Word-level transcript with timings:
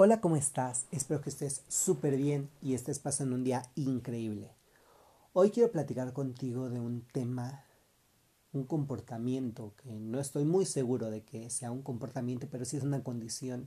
Hola, 0.00 0.20
¿cómo 0.20 0.36
estás? 0.36 0.86
Espero 0.92 1.20
que 1.20 1.28
estés 1.28 1.64
súper 1.66 2.16
bien 2.16 2.48
y 2.62 2.74
estés 2.74 3.00
pasando 3.00 3.34
un 3.34 3.42
día 3.42 3.68
increíble. 3.74 4.52
Hoy 5.32 5.50
quiero 5.50 5.72
platicar 5.72 6.12
contigo 6.12 6.70
de 6.70 6.78
un 6.78 7.00
tema, 7.00 7.64
un 8.52 8.62
comportamiento 8.62 9.72
que 9.82 9.90
no 9.90 10.20
estoy 10.20 10.44
muy 10.44 10.66
seguro 10.66 11.10
de 11.10 11.24
que 11.24 11.50
sea 11.50 11.72
un 11.72 11.82
comportamiento, 11.82 12.46
pero 12.48 12.64
sí 12.64 12.76
es 12.76 12.84
una 12.84 13.02
condición. 13.02 13.66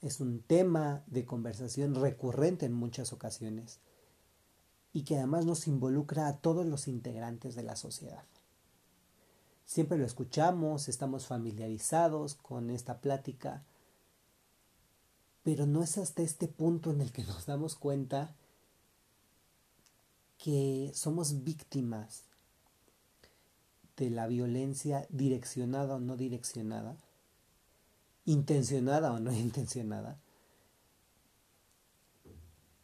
Es 0.00 0.18
un 0.18 0.40
tema 0.40 1.02
de 1.08 1.26
conversación 1.26 1.94
recurrente 1.94 2.64
en 2.64 2.72
muchas 2.72 3.12
ocasiones 3.12 3.80
y 4.94 5.02
que 5.04 5.18
además 5.18 5.44
nos 5.44 5.68
involucra 5.68 6.26
a 6.26 6.38
todos 6.38 6.64
los 6.64 6.88
integrantes 6.88 7.54
de 7.54 7.64
la 7.64 7.76
sociedad. 7.76 8.24
Siempre 9.66 9.98
lo 9.98 10.06
escuchamos, 10.06 10.88
estamos 10.88 11.26
familiarizados 11.26 12.34
con 12.34 12.70
esta 12.70 13.02
plática, 13.02 13.62
pero 15.44 15.66
no 15.66 15.82
es 15.82 15.98
hasta 15.98 16.22
este 16.22 16.48
punto 16.48 16.90
en 16.90 17.02
el 17.02 17.12
que 17.12 17.22
nos 17.22 17.44
damos 17.44 17.76
cuenta 17.76 18.34
que 20.38 20.90
somos 20.94 21.44
víctimas 21.44 22.24
de 23.98 24.08
la 24.08 24.26
violencia 24.26 25.06
direccionada 25.10 25.96
o 25.96 26.00
no 26.00 26.16
direccionada, 26.16 26.96
intencionada 28.24 29.12
o 29.12 29.20
no 29.20 29.32
intencionada. 29.36 30.18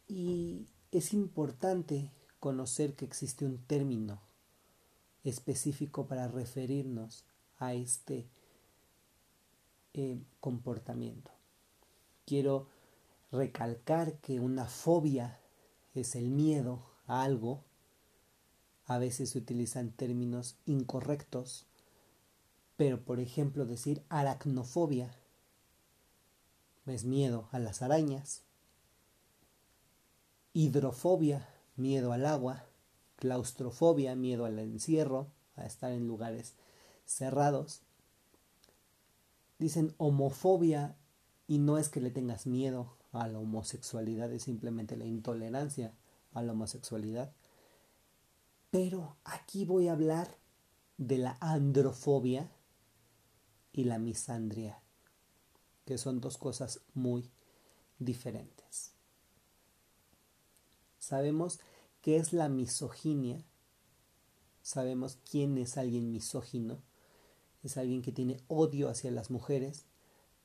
Y 0.07 0.66
es 0.93 1.15
importante 1.15 2.11
conocer 2.41 2.95
que 2.95 3.07
existe 3.07 3.47
un 3.47 3.57
término 3.57 4.21
específico 5.24 6.07
para 6.07 6.29
referirnos 6.29 7.24
a 7.59 7.73
este 7.73 8.29
eh, 9.95 10.21
comportamiento 10.41 11.40
quiero 12.27 12.69
recalcar 13.33 14.19
que 14.19 14.41
una 14.41 14.66
fobia 14.66 15.38
es 15.95 16.15
el 16.15 16.30
miedo 16.30 16.82
a 17.07 17.23
algo. 17.23 17.65
A 18.87 18.99
veces 18.99 19.30
se 19.30 19.38
utilizan 19.38 19.90
términos 19.93 20.57
incorrectos, 20.66 21.66
pero 22.77 23.01
por 23.01 23.21
ejemplo 23.21 23.66
decir 23.66 24.02
aracnofobia 24.09 25.15
es 26.87 27.04
miedo 27.04 27.49
a 27.52 27.59
las 27.59 27.82
arañas, 27.82 28.43
hidrofobia, 30.52 31.49
miedo 31.77 32.12
al 32.12 32.27
agua, 32.27 32.65
claustrofobia, 33.16 34.16
miedo 34.16 34.45
al 34.45 34.59
encierro, 34.59 35.29
a 35.57 35.66
estar 35.66 35.93
en 35.93 36.07
lugares 36.07 36.55
cerrados. 37.05 37.82
Dicen 39.59 39.95
homofobia 39.99 40.96
y 41.51 41.59
no 41.59 41.79
es 41.79 41.88
que 41.88 42.01
le 42.01 42.12
tengas 42.12 42.46
miedo 42.46 42.96
a 43.10 43.26
la 43.26 43.40
homosexualidad, 43.40 44.32
es 44.32 44.45
simplemente 44.45 44.96
la 44.96 45.04
intolerancia 45.04 45.93
a 46.32 46.43
la 46.43 46.52
homosexualidad. 46.52 47.34
Pero 48.70 49.16
aquí 49.24 49.65
voy 49.65 49.88
a 49.88 49.95
hablar 49.95 50.38
de 50.96 51.18
la 51.18 51.37
androfobia 51.40 52.48
y 53.73 53.82
la 53.82 53.98
misandria, 53.98 54.80
que 55.87 55.98
son 55.98 56.21
dos 56.21 56.38
cosas 56.38 56.82
muy 56.95 57.28
diferentes. 57.98 58.93
Sabemos 61.01 61.59
qué 62.01 62.18
es 62.18 62.32
la 62.32 62.48
misoginia, 62.48 63.45
sabemos 64.62 65.19
quién 65.28 65.59
es 65.59 65.78
alguien 65.78 66.12
misógino, 66.12 66.81
es 67.65 67.76
alguien 67.76 68.03
que 68.03 68.12
tiene 68.12 68.37
odio 68.47 68.88
hacia 68.88 69.10
las 69.10 69.32
mujeres, 69.32 69.87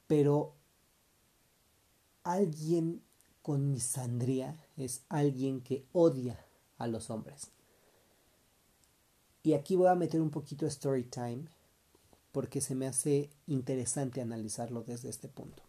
pero 0.07 0.55
Alguien 2.25 3.01
con 3.43 3.71
misandría 3.71 4.57
es 4.77 5.03
alguien 5.09 5.61
que 5.61 5.85
odia 5.93 6.43
a 6.79 6.87
los 6.87 7.11
hombres. 7.11 7.51
Y 9.43 9.53
aquí 9.53 9.75
voy 9.75 9.87
a 9.87 9.95
meter 9.95 10.19
un 10.21 10.31
poquito 10.31 10.65
story 10.65 11.03
time 11.03 11.45
porque 12.31 12.61
se 12.61 12.73
me 12.73 12.87
hace 12.87 13.29
interesante 13.45 14.21
analizarlo 14.21 14.81
desde 14.81 15.09
este 15.09 15.27
punto. 15.27 15.61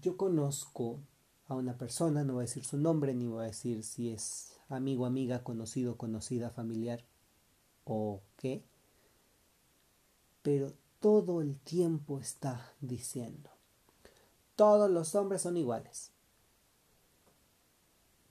Yo 0.00 0.16
conozco 0.16 1.00
a 1.48 1.56
una 1.56 1.76
persona, 1.76 2.22
no 2.22 2.34
voy 2.34 2.42
a 2.42 2.46
decir 2.46 2.64
su 2.64 2.78
nombre 2.78 3.12
ni 3.12 3.26
voy 3.26 3.42
a 3.42 3.48
decir 3.48 3.82
si 3.82 4.10
es 4.10 4.56
amigo, 4.68 5.06
amiga, 5.06 5.42
conocido, 5.42 5.96
conocida, 5.96 6.50
familiar 6.50 7.04
o 7.82 8.22
qué, 8.36 8.62
pero 10.42 10.72
todo 11.00 11.40
el 11.40 11.58
tiempo 11.58 12.20
está 12.20 12.72
diciendo, 12.80 13.50
todos 14.60 14.90
los 14.90 15.14
hombres 15.14 15.40
son 15.40 15.56
iguales. 15.56 16.10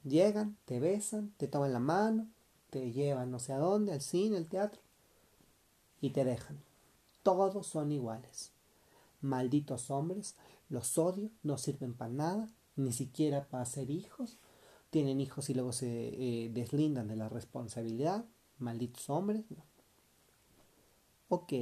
Llegan, 0.04 0.58
te 0.66 0.80
besan, 0.80 1.34
te 1.38 1.48
toman 1.48 1.74
la 1.74 1.80
mano, 1.80 2.28
te 2.70 2.92
llevan 2.92 3.32
no 3.32 3.40
sé 3.40 3.52
a 3.52 3.58
dónde, 3.58 3.94
al 3.94 4.02
cine, 4.02 4.38
al 4.38 4.46
teatro, 4.46 4.80
y 6.02 6.12
te 6.12 6.26
dejan. 6.26 6.60
Todos 7.24 7.66
son 7.66 7.92
iguales. 7.92 8.52
Malditos 9.22 9.90
hombres, 9.90 10.36
los 10.70 11.00
odio, 11.00 11.32
no 11.42 11.58
sirven 11.58 11.96
para 11.96 12.14
nada, 12.14 12.48
ni 12.76 12.94
siquiera 12.94 13.48
para 13.48 13.66
ser 13.66 13.90
hijos. 13.90 14.38
Tienen 14.92 15.22
hijos 15.22 15.50
y 15.50 15.56
luego 15.56 15.72
se 15.72 15.88
eh, 16.10 16.50
deslindan 16.54 17.08
de 17.08 17.16
la 17.16 17.28
responsabilidad. 17.28 18.24
Malditos 18.60 19.10
hombres. 19.10 19.46
Ok. 21.28 21.54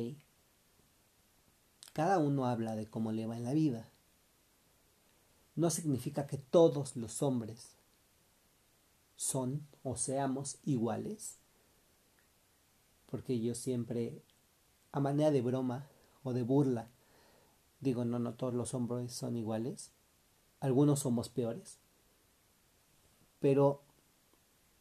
Cada 1.93 2.17
uno 2.17 2.47
habla 2.47 2.75
de 2.75 2.87
cómo 2.87 3.13
le 3.13 3.27
va 3.27 3.37
en 3.37 3.45
la 3.45 3.53
vida 3.53 3.89
no 5.57 5.71
significa 5.71 6.27
que 6.27 6.37
todos 6.37 6.95
los 6.95 7.21
hombres 7.23 7.75
son 9.15 9.67
o 9.83 9.97
seamos 9.97 10.59
iguales, 10.63 11.39
porque 13.07 13.39
yo 13.39 13.55
siempre, 13.55 14.21
a 14.91 14.99
manera 14.99 15.31
de 15.31 15.41
broma 15.41 15.87
o 16.23 16.33
de 16.33 16.43
burla, 16.43 16.89
digo, 17.79 18.05
no, 18.05 18.19
no 18.19 18.35
todos 18.35 18.53
los 18.53 18.75
hombres 18.75 19.11
son 19.11 19.35
iguales, 19.35 19.89
algunos 20.59 20.99
somos 20.99 21.27
peores, 21.27 21.79
pero 23.39 23.81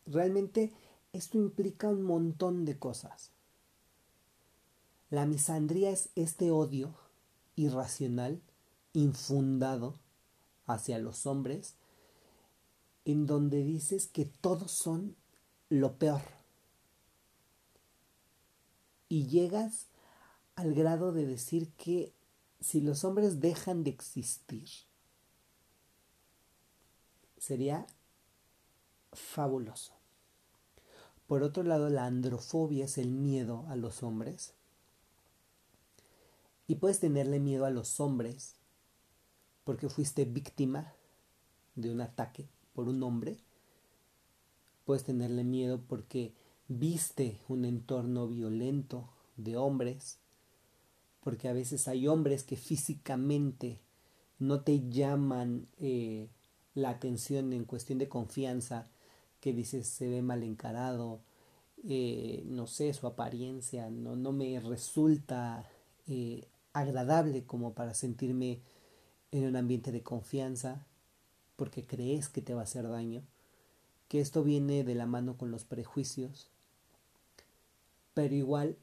realmente 0.04 0.74
esto 1.14 1.38
implica 1.38 1.88
un 1.88 2.02
montón 2.02 2.66
de 2.66 2.78
cosas. 2.78 3.30
La 5.08 5.24
misandría 5.24 5.90
es 5.90 6.10
este 6.16 6.50
odio 6.50 6.94
irracional, 7.54 8.42
infundado, 8.92 9.94
hacia 10.66 10.98
los 10.98 11.26
hombres, 11.26 11.74
en 13.04 13.26
donde 13.26 13.62
dices 13.62 14.08
que 14.08 14.24
todos 14.24 14.72
son 14.72 15.16
lo 15.68 15.96
peor. 15.98 16.22
Y 19.08 19.28
llegas 19.28 19.86
al 20.56 20.74
grado 20.74 21.12
de 21.12 21.26
decir 21.26 21.70
que 21.72 22.12
si 22.60 22.80
los 22.80 23.04
hombres 23.04 23.40
dejan 23.40 23.84
de 23.84 23.90
existir, 23.90 24.68
sería 27.38 27.86
fabuloso. 29.12 29.92
Por 31.26 31.42
otro 31.42 31.62
lado, 31.62 31.90
la 31.90 32.06
androfobia 32.06 32.84
es 32.84 32.98
el 32.98 33.10
miedo 33.10 33.66
a 33.68 33.76
los 33.76 34.02
hombres. 34.02 34.54
Y 36.68 36.76
puedes 36.76 37.00
tenerle 37.00 37.38
miedo 37.40 37.64
a 37.64 37.70
los 37.70 38.00
hombres 38.00 38.54
porque 39.66 39.88
fuiste 39.88 40.24
víctima 40.24 40.94
de 41.74 41.90
un 41.90 42.00
ataque 42.00 42.48
por 42.72 42.88
un 42.88 43.02
hombre. 43.02 43.36
Puedes 44.84 45.02
tenerle 45.02 45.42
miedo 45.42 45.80
porque 45.88 46.32
viste 46.68 47.40
un 47.48 47.64
entorno 47.64 48.28
violento 48.28 49.10
de 49.36 49.56
hombres, 49.56 50.18
porque 51.20 51.48
a 51.48 51.52
veces 51.52 51.88
hay 51.88 52.06
hombres 52.06 52.44
que 52.44 52.56
físicamente 52.56 53.80
no 54.38 54.60
te 54.60 54.88
llaman 54.88 55.66
eh, 55.78 56.28
la 56.74 56.90
atención 56.90 57.52
en 57.52 57.64
cuestión 57.64 57.98
de 57.98 58.08
confianza, 58.08 58.86
que 59.40 59.52
dices 59.52 59.88
se 59.88 60.08
ve 60.08 60.22
mal 60.22 60.44
encarado, 60.44 61.22
eh, 61.82 62.44
no 62.46 62.68
sé, 62.68 62.94
su 62.94 63.08
apariencia 63.08 63.90
no, 63.90 64.14
no 64.14 64.30
me 64.30 64.60
resulta 64.60 65.68
eh, 66.06 66.46
agradable 66.72 67.44
como 67.44 67.74
para 67.74 67.94
sentirme 67.94 68.60
en 69.36 69.46
un 69.46 69.56
ambiente 69.56 69.92
de 69.92 70.02
confianza 70.02 70.86
porque 71.56 71.84
crees 71.86 72.28
que 72.28 72.42
te 72.42 72.54
va 72.54 72.60
a 72.60 72.64
hacer 72.64 72.88
daño, 72.88 73.22
que 74.08 74.20
esto 74.20 74.42
viene 74.42 74.84
de 74.84 74.94
la 74.94 75.06
mano 75.06 75.36
con 75.36 75.50
los 75.50 75.64
prejuicios, 75.64 76.48
pero 78.14 78.34
igual 78.34 78.76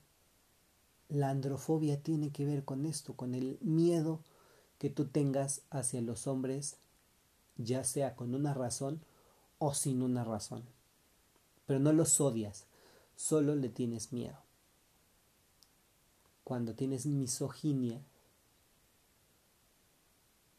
la 1.10 1.30
androfobia 1.30 2.02
tiene 2.02 2.32
que 2.32 2.46
ver 2.46 2.66
con 2.66 2.86
esto, 2.86 3.14
con 3.14 3.36
el 3.36 3.58
miedo 3.62 4.20
que 4.80 4.90
tú 4.90 5.06
tengas 5.06 5.62
hacia 5.70 6.02
los 6.02 6.28
hombres, 6.28 6.78
ya 7.58 7.84
sea 7.84 8.16
con 8.16 8.34
una 8.36 8.54
razón 8.54 9.02
o 9.60 9.74
sin 9.74 10.02
una 10.02 10.24
razón. 10.24 10.64
Pero 11.66 11.80
no 11.80 11.94
los 11.94 12.20
odias, 12.20 12.66
solo 13.16 13.56
le 13.56 13.70
tienes 13.70 14.12
miedo. 14.12 14.38
Cuando 16.44 16.74
tienes 16.74 17.06
misoginia, 17.06 18.02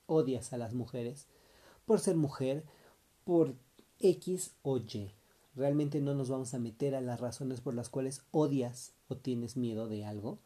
odias 0.06 0.52
a 0.52 0.58
las 0.58 0.74
mujeres 0.74 1.26
por 1.86 2.00
ser 2.00 2.16
mujer, 2.16 2.64
por 3.24 3.54
X 4.00 4.52
o 4.62 4.78
Y. 4.78 5.12
Realmente 5.54 6.00
no 6.00 6.14
nos 6.14 6.30
vamos 6.30 6.54
a 6.54 6.58
meter 6.58 6.94
a 6.94 7.00
las 7.00 7.20
razones 7.20 7.60
por 7.60 7.74
las 7.74 7.88
cuales 7.88 8.22
odias 8.30 8.92
o 9.08 9.16
tienes 9.16 9.56
miedo 9.56 9.86
de 9.86 10.04
algo, 10.04 10.38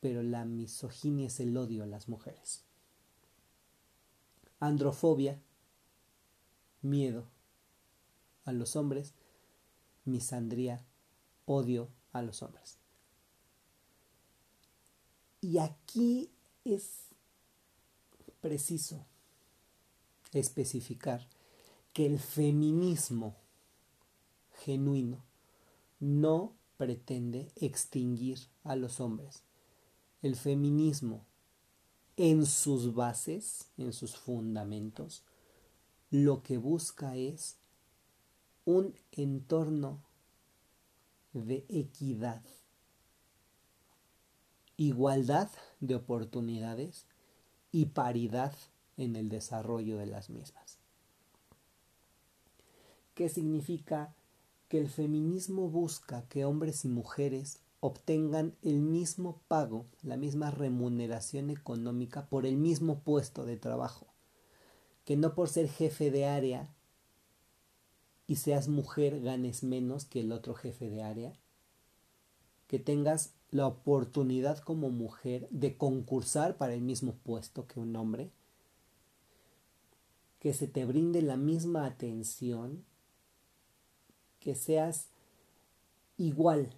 pero 0.00 0.22
la 0.22 0.44
misoginia 0.44 1.28
es 1.28 1.40
el 1.40 1.56
odio 1.56 1.82
a 1.84 1.86
las 1.86 2.08
mujeres. 2.08 2.64
Androfobia, 4.60 5.40
miedo 6.82 7.26
a 8.44 8.52
los 8.52 8.76
hombres, 8.76 9.14
misandría, 10.04 10.84
odio 11.46 11.88
a 12.12 12.22
los 12.22 12.42
hombres. 12.42 12.78
Y 15.40 15.58
aquí 15.58 16.30
es 16.64 17.13
preciso 18.44 19.06
especificar 20.34 21.26
que 21.94 22.04
el 22.04 22.18
feminismo 22.18 23.36
genuino 24.64 25.24
no 25.98 26.52
pretende 26.76 27.50
extinguir 27.56 28.38
a 28.62 28.76
los 28.76 29.00
hombres. 29.00 29.44
El 30.20 30.36
feminismo 30.36 31.24
en 32.18 32.44
sus 32.44 32.94
bases, 32.94 33.70
en 33.78 33.94
sus 33.94 34.14
fundamentos, 34.14 35.22
lo 36.10 36.42
que 36.42 36.58
busca 36.58 37.16
es 37.16 37.56
un 38.66 38.94
entorno 39.12 40.04
de 41.32 41.64
equidad, 41.70 42.42
igualdad 44.76 45.48
de 45.80 45.94
oportunidades 45.94 47.06
y 47.74 47.86
paridad 47.86 48.54
en 48.96 49.16
el 49.16 49.28
desarrollo 49.28 49.98
de 49.98 50.06
las 50.06 50.30
mismas. 50.30 50.78
¿Qué 53.16 53.28
significa 53.28 54.14
que 54.68 54.78
el 54.78 54.88
feminismo 54.88 55.68
busca 55.68 56.22
que 56.28 56.44
hombres 56.44 56.84
y 56.84 56.88
mujeres 56.88 57.58
obtengan 57.80 58.54
el 58.62 58.80
mismo 58.80 59.40
pago, 59.48 59.86
la 60.04 60.16
misma 60.16 60.52
remuneración 60.52 61.50
económica 61.50 62.26
por 62.26 62.46
el 62.46 62.56
mismo 62.56 63.00
puesto 63.00 63.44
de 63.44 63.56
trabajo? 63.56 64.06
Que 65.04 65.16
no 65.16 65.34
por 65.34 65.48
ser 65.48 65.68
jefe 65.68 66.12
de 66.12 66.26
área 66.26 66.68
y 68.28 68.36
seas 68.36 68.68
mujer 68.68 69.20
ganes 69.20 69.64
menos 69.64 70.04
que 70.04 70.20
el 70.20 70.30
otro 70.30 70.54
jefe 70.54 70.90
de 70.90 71.02
área. 71.02 71.32
Que 72.74 72.80
tengas 72.80 73.32
la 73.52 73.68
oportunidad 73.68 74.58
como 74.58 74.90
mujer 74.90 75.46
de 75.52 75.76
concursar 75.76 76.56
para 76.56 76.74
el 76.74 76.80
mismo 76.80 77.14
puesto 77.22 77.68
que 77.68 77.78
un 77.78 77.94
hombre. 77.94 78.32
Que 80.40 80.52
se 80.52 80.66
te 80.66 80.84
brinde 80.84 81.22
la 81.22 81.36
misma 81.36 81.86
atención. 81.86 82.84
Que 84.40 84.56
seas 84.56 85.06
igual 86.18 86.74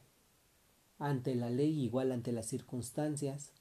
ante 0.98 1.34
la 1.34 1.48
ley, 1.48 1.82
igual 1.82 2.12
ante 2.12 2.31
las 2.31 2.44
circunstancias. 2.44 3.52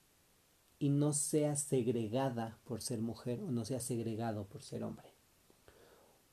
Y 0.78 0.90
no 0.90 1.14
seas 1.14 1.62
segregada 1.62 2.60
por 2.66 2.82
ser 2.82 3.00
mujer 3.00 3.40
o 3.44 3.50
no 3.50 3.64
seas 3.64 3.84
segregado 3.84 4.44
por 4.44 4.62
ser 4.62 4.84
hombre. 4.84 5.08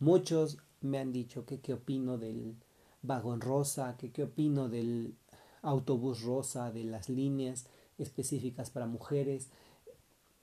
Muchos 0.01 0.59
me 0.81 0.99
han 0.99 1.13
dicho 1.13 1.47
que 1.47 1.61
qué 1.61 1.75
opino 1.75 2.19
del 2.19 2.57
vagón 3.03 3.41
rosa, 3.41 3.97
que 3.97 4.11
qué 4.11 4.25
opino 4.25 4.69
del 4.69 5.15
autobús 5.63 6.23
rosa, 6.23 6.73
de 6.73 6.85
las 6.85 7.09
líneas 7.09 7.67
específicas 7.99 8.71
para 8.71 8.87
mujeres. 8.87 9.49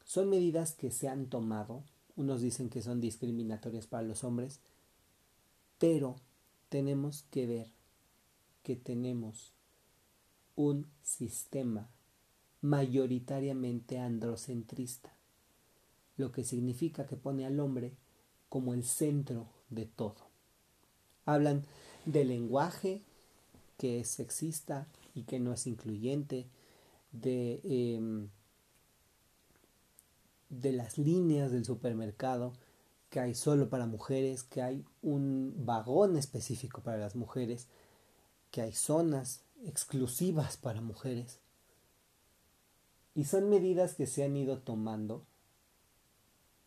Son 0.04 0.30
medidas 0.30 0.74
que 0.74 0.92
se 0.92 1.08
han 1.08 1.28
tomado. 1.28 1.84
Unos 2.16 2.42
dicen 2.42 2.70
que 2.70 2.82
son 2.82 3.00
discriminatorias 3.00 3.88
para 3.88 4.04
los 4.04 4.24
hombres, 4.24 4.60
pero 5.78 6.16
tenemos 6.70 7.24
que 7.32 7.46
ver 7.46 7.68
que 8.64 8.76
tenemos 8.76 9.54
un 10.56 10.88
sistema 11.02 11.90
mayoritariamente 12.62 13.98
androcentrista, 14.00 15.14
lo 16.18 16.32
que 16.32 16.44
significa 16.44 17.06
que 17.08 17.16
pone 17.16 17.46
al 17.46 17.60
hombre 17.60 17.94
como 18.50 18.74
el 18.74 18.84
centro 18.84 19.48
de 19.70 19.86
todo. 19.86 20.28
Hablan 21.26 21.64
del 22.06 22.30
lenguaje 22.30 23.02
que 23.78 24.02
es 24.02 24.10
sexista 24.10 24.88
y 25.14 25.24
que 25.24 25.40
no 25.40 25.54
es 25.54 25.68
incluyente, 25.68 26.48
de, 27.12 27.62
em, 27.64 28.30
de 30.50 30.72
las 30.74 30.98
líneas 30.98 31.52
del 31.52 31.66
supermercado 31.66 32.54
que 33.10 33.20
hay 33.20 33.34
solo 33.34 33.70
para 33.70 33.88
mujeres, 33.88 34.44
que 34.44 34.62
hay 34.62 34.86
un 35.02 35.54
vagón 35.66 36.16
específico 36.18 36.82
para 36.82 36.98
las 36.98 37.16
mujeres, 37.16 37.68
que 38.52 38.62
hay 38.62 38.74
zonas 38.74 39.42
exclusivas 39.66 40.58
para 40.58 40.82
mujeres. 40.82 41.40
Y 43.16 43.26
son 43.26 43.50
medidas 43.50 43.96
que 43.96 44.06
se 44.06 44.24
han 44.24 44.38
ido 44.38 44.60
tomando, 44.60 45.26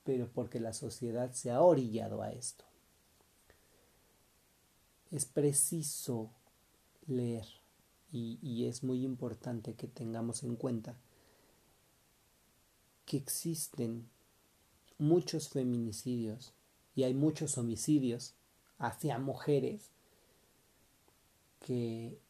pero 0.04 0.28
porque 0.32 0.58
la 0.58 0.72
sociedad 0.72 1.32
se 1.32 1.52
ha 1.52 1.60
orillado 1.62 2.22
a 2.22 2.32
esto 2.32 2.64
es 5.12 5.26
preciso 5.26 6.30
leer 7.06 7.46
y, 8.12 8.66
es 8.66 8.84
muy 8.84 9.04
importante 9.04 9.74
que 9.74 9.88
tengamos 9.88 10.42
en 10.42 10.56
cuenta 10.56 10.94
que 13.06 13.16
existen 13.16 14.06
muchos 14.98 15.48
feminicidios 15.48 16.52
y 16.94 17.04
hay 17.04 17.14
muchos 17.14 17.56
homicidios 17.56 18.34
hacia 18.78 19.18
mujeres 19.18 19.90
que 21.60 22.20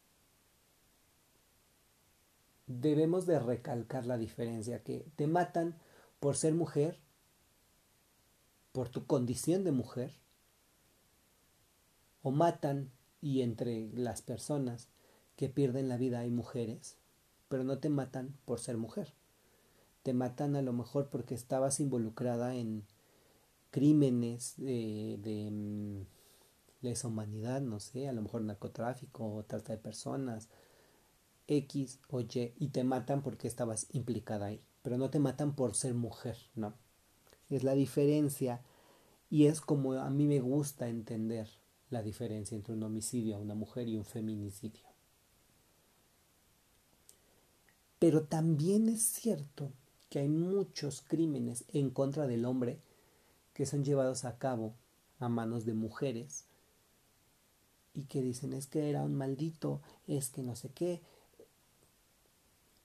debemos 2.67 3.25
de 3.25 3.39
recalcar 3.39 4.05
la 4.05 4.17
diferencia, 4.17 4.83
que 4.83 5.05
te 5.17 5.27
matan 5.27 5.77
por 6.21 6.37
ser 6.37 6.53
mujer, 6.53 6.97
por 8.71 8.87
tu 8.87 9.05
condición 9.05 9.65
de 9.65 9.71
mujer, 9.73 10.13
o 12.21 12.31
matan 12.31 12.89
y 13.21 13.41
entre 13.41 13.89
las 13.93 14.21
personas 14.21 14.87
que 15.35 15.49
pierden 15.49 15.89
la 15.89 15.97
vida 15.97 16.19
hay 16.19 16.31
mujeres, 16.31 16.97
pero 17.49 17.63
no 17.63 17.79
te 17.79 17.89
matan 17.89 18.35
por 18.45 18.59
ser 18.59 18.77
mujer. 18.77 19.13
Te 20.03 20.13
matan 20.13 20.55
a 20.55 20.61
lo 20.61 20.73
mejor 20.73 21.09
porque 21.09 21.35
estabas 21.35 21.79
involucrada 21.79 22.55
en 22.55 22.83
crímenes 23.71 24.55
de, 24.57 25.17
de 25.21 25.49
mm, 25.51 26.05
lesa 26.81 27.07
humanidad, 27.07 27.61
no 27.61 27.79
sé, 27.79 28.07
a 28.07 28.13
lo 28.13 28.21
mejor 28.21 28.41
narcotráfico 28.41 29.33
o 29.33 29.43
trata 29.43 29.73
de 29.73 29.79
personas, 29.79 30.49
X 31.47 31.99
o 32.09 32.21
Y, 32.21 32.53
y 32.57 32.69
te 32.69 32.83
matan 32.83 33.21
porque 33.21 33.47
estabas 33.47 33.87
implicada 33.91 34.47
ahí, 34.47 34.61
pero 34.81 34.97
no 34.97 35.09
te 35.09 35.19
matan 35.19 35.55
por 35.55 35.75
ser 35.75 35.93
mujer, 35.93 36.37
no. 36.55 36.73
Es 37.49 37.63
la 37.63 37.73
diferencia 37.73 38.61
y 39.29 39.47
es 39.47 39.61
como 39.61 39.93
a 39.93 40.09
mí 40.09 40.27
me 40.27 40.39
gusta 40.39 40.87
entender 40.87 41.49
la 41.89 42.01
diferencia 42.01 42.55
entre 42.55 42.73
un 42.73 42.83
homicidio 42.83 43.35
a 43.35 43.39
una 43.39 43.55
mujer 43.55 43.87
y 43.87 43.97
un 43.97 44.05
feminicidio. 44.05 44.92
Pero 48.03 48.23
también 48.23 48.89
es 48.89 49.01
cierto 49.01 49.71
que 50.09 50.19
hay 50.19 50.27
muchos 50.27 51.01
crímenes 51.01 51.63
en 51.71 51.89
contra 51.89 52.27
del 52.27 52.43
hombre 52.43 52.81
que 53.53 53.65
son 53.65 53.85
llevados 53.85 54.25
a 54.25 54.37
cabo 54.37 54.73
a 55.19 55.29
manos 55.29 55.63
de 55.63 55.73
mujeres 55.73 56.43
y 57.93 58.03
que 58.03 58.21
dicen 58.21 58.51
es 58.51 58.67
que 58.67 58.89
era 58.89 59.03
un 59.03 59.15
maldito, 59.15 59.79
es 60.05 60.31
que 60.31 60.43
no 60.43 60.57
sé 60.57 60.67
qué. 60.67 61.01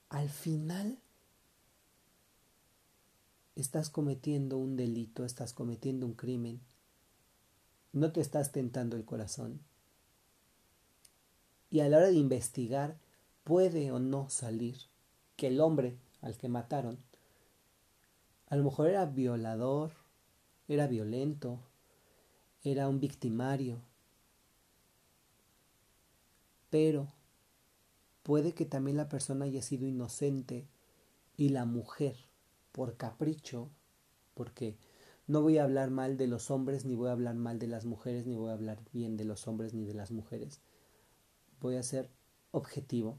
Al 0.09 0.29
final 0.29 1.01
estás 3.57 3.91
cometiendo 3.91 4.57
un 4.57 4.77
delito, 4.77 5.25
estás 5.25 5.53
cometiendo 5.53 6.07
un 6.07 6.15
crimen 6.15 6.61
no 7.93 8.13
te 8.13 8.21
estás 8.21 8.53
tentando 8.53 8.95
el 8.95 9.05
corazón. 9.05 9.59
Y 11.71 11.81
a 11.81 11.89
la 11.89 11.97
hora 11.97 12.07
de 12.07 12.15
investigar, 12.15 12.97
puede 13.43 13.91
o 13.91 13.99
no 13.99 14.31
salir 14.31 14.77
que 15.39 15.47
el 15.47 15.61
hombre 15.61 15.97
al 16.21 16.37
que 16.37 16.49
mataron, 16.49 16.99
a 18.49 18.57
lo 18.57 18.65
mejor 18.65 18.89
era 18.89 19.07
violador, 19.07 19.93
era 20.67 20.89
violento, 20.89 21.61
era 22.65 22.89
un 22.89 22.99
victimario, 22.99 23.81
pero 26.71 27.07
puede 28.25 28.53
que 28.53 28.67
también 28.67 28.97
la 28.97 29.09
persona 29.09 29.45
haya 29.45 29.63
sido 29.63 29.87
inocente 29.87 30.67
y 31.37 31.51
la 31.51 31.65
mujer, 31.65 32.17
por 32.73 32.97
capricho, 32.97 33.71
porque 34.35 34.77
no 35.29 35.41
voy 35.41 35.59
a 35.59 35.63
hablar 35.63 35.91
mal 35.91 36.17
de 36.17 36.27
los 36.27 36.51
hombres, 36.51 36.85
ni 36.85 36.97
voy 36.97 37.11
a 37.11 37.13
hablar 37.13 37.37
mal 37.37 37.61
de 37.61 37.69
las 37.69 37.85
mujeres, 37.85 38.27
ni 38.27 38.35
voy 38.35 38.51
a 38.51 38.55
hablar 38.55 38.81
bien 38.93 39.17
de 39.17 39.25
los 39.25 39.47
hombres 39.47 39.73
ni 39.73 39.85
de 39.85 39.95
las 39.95 40.11
mujeres. 40.11 40.61
Voy 41.61 41.77
a 41.77 41.83
ser 41.85 42.11
objetivo. 42.51 43.19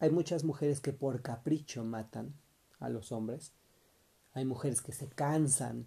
Hay 0.00 0.10
muchas 0.10 0.44
mujeres 0.44 0.80
que 0.80 0.94
por 0.94 1.20
capricho 1.20 1.84
matan 1.84 2.34
a 2.80 2.88
los 2.88 3.12
hombres 3.12 3.52
Hay 4.32 4.46
mujeres 4.46 4.80
que 4.80 4.92
se 4.92 5.08
cansan 5.08 5.86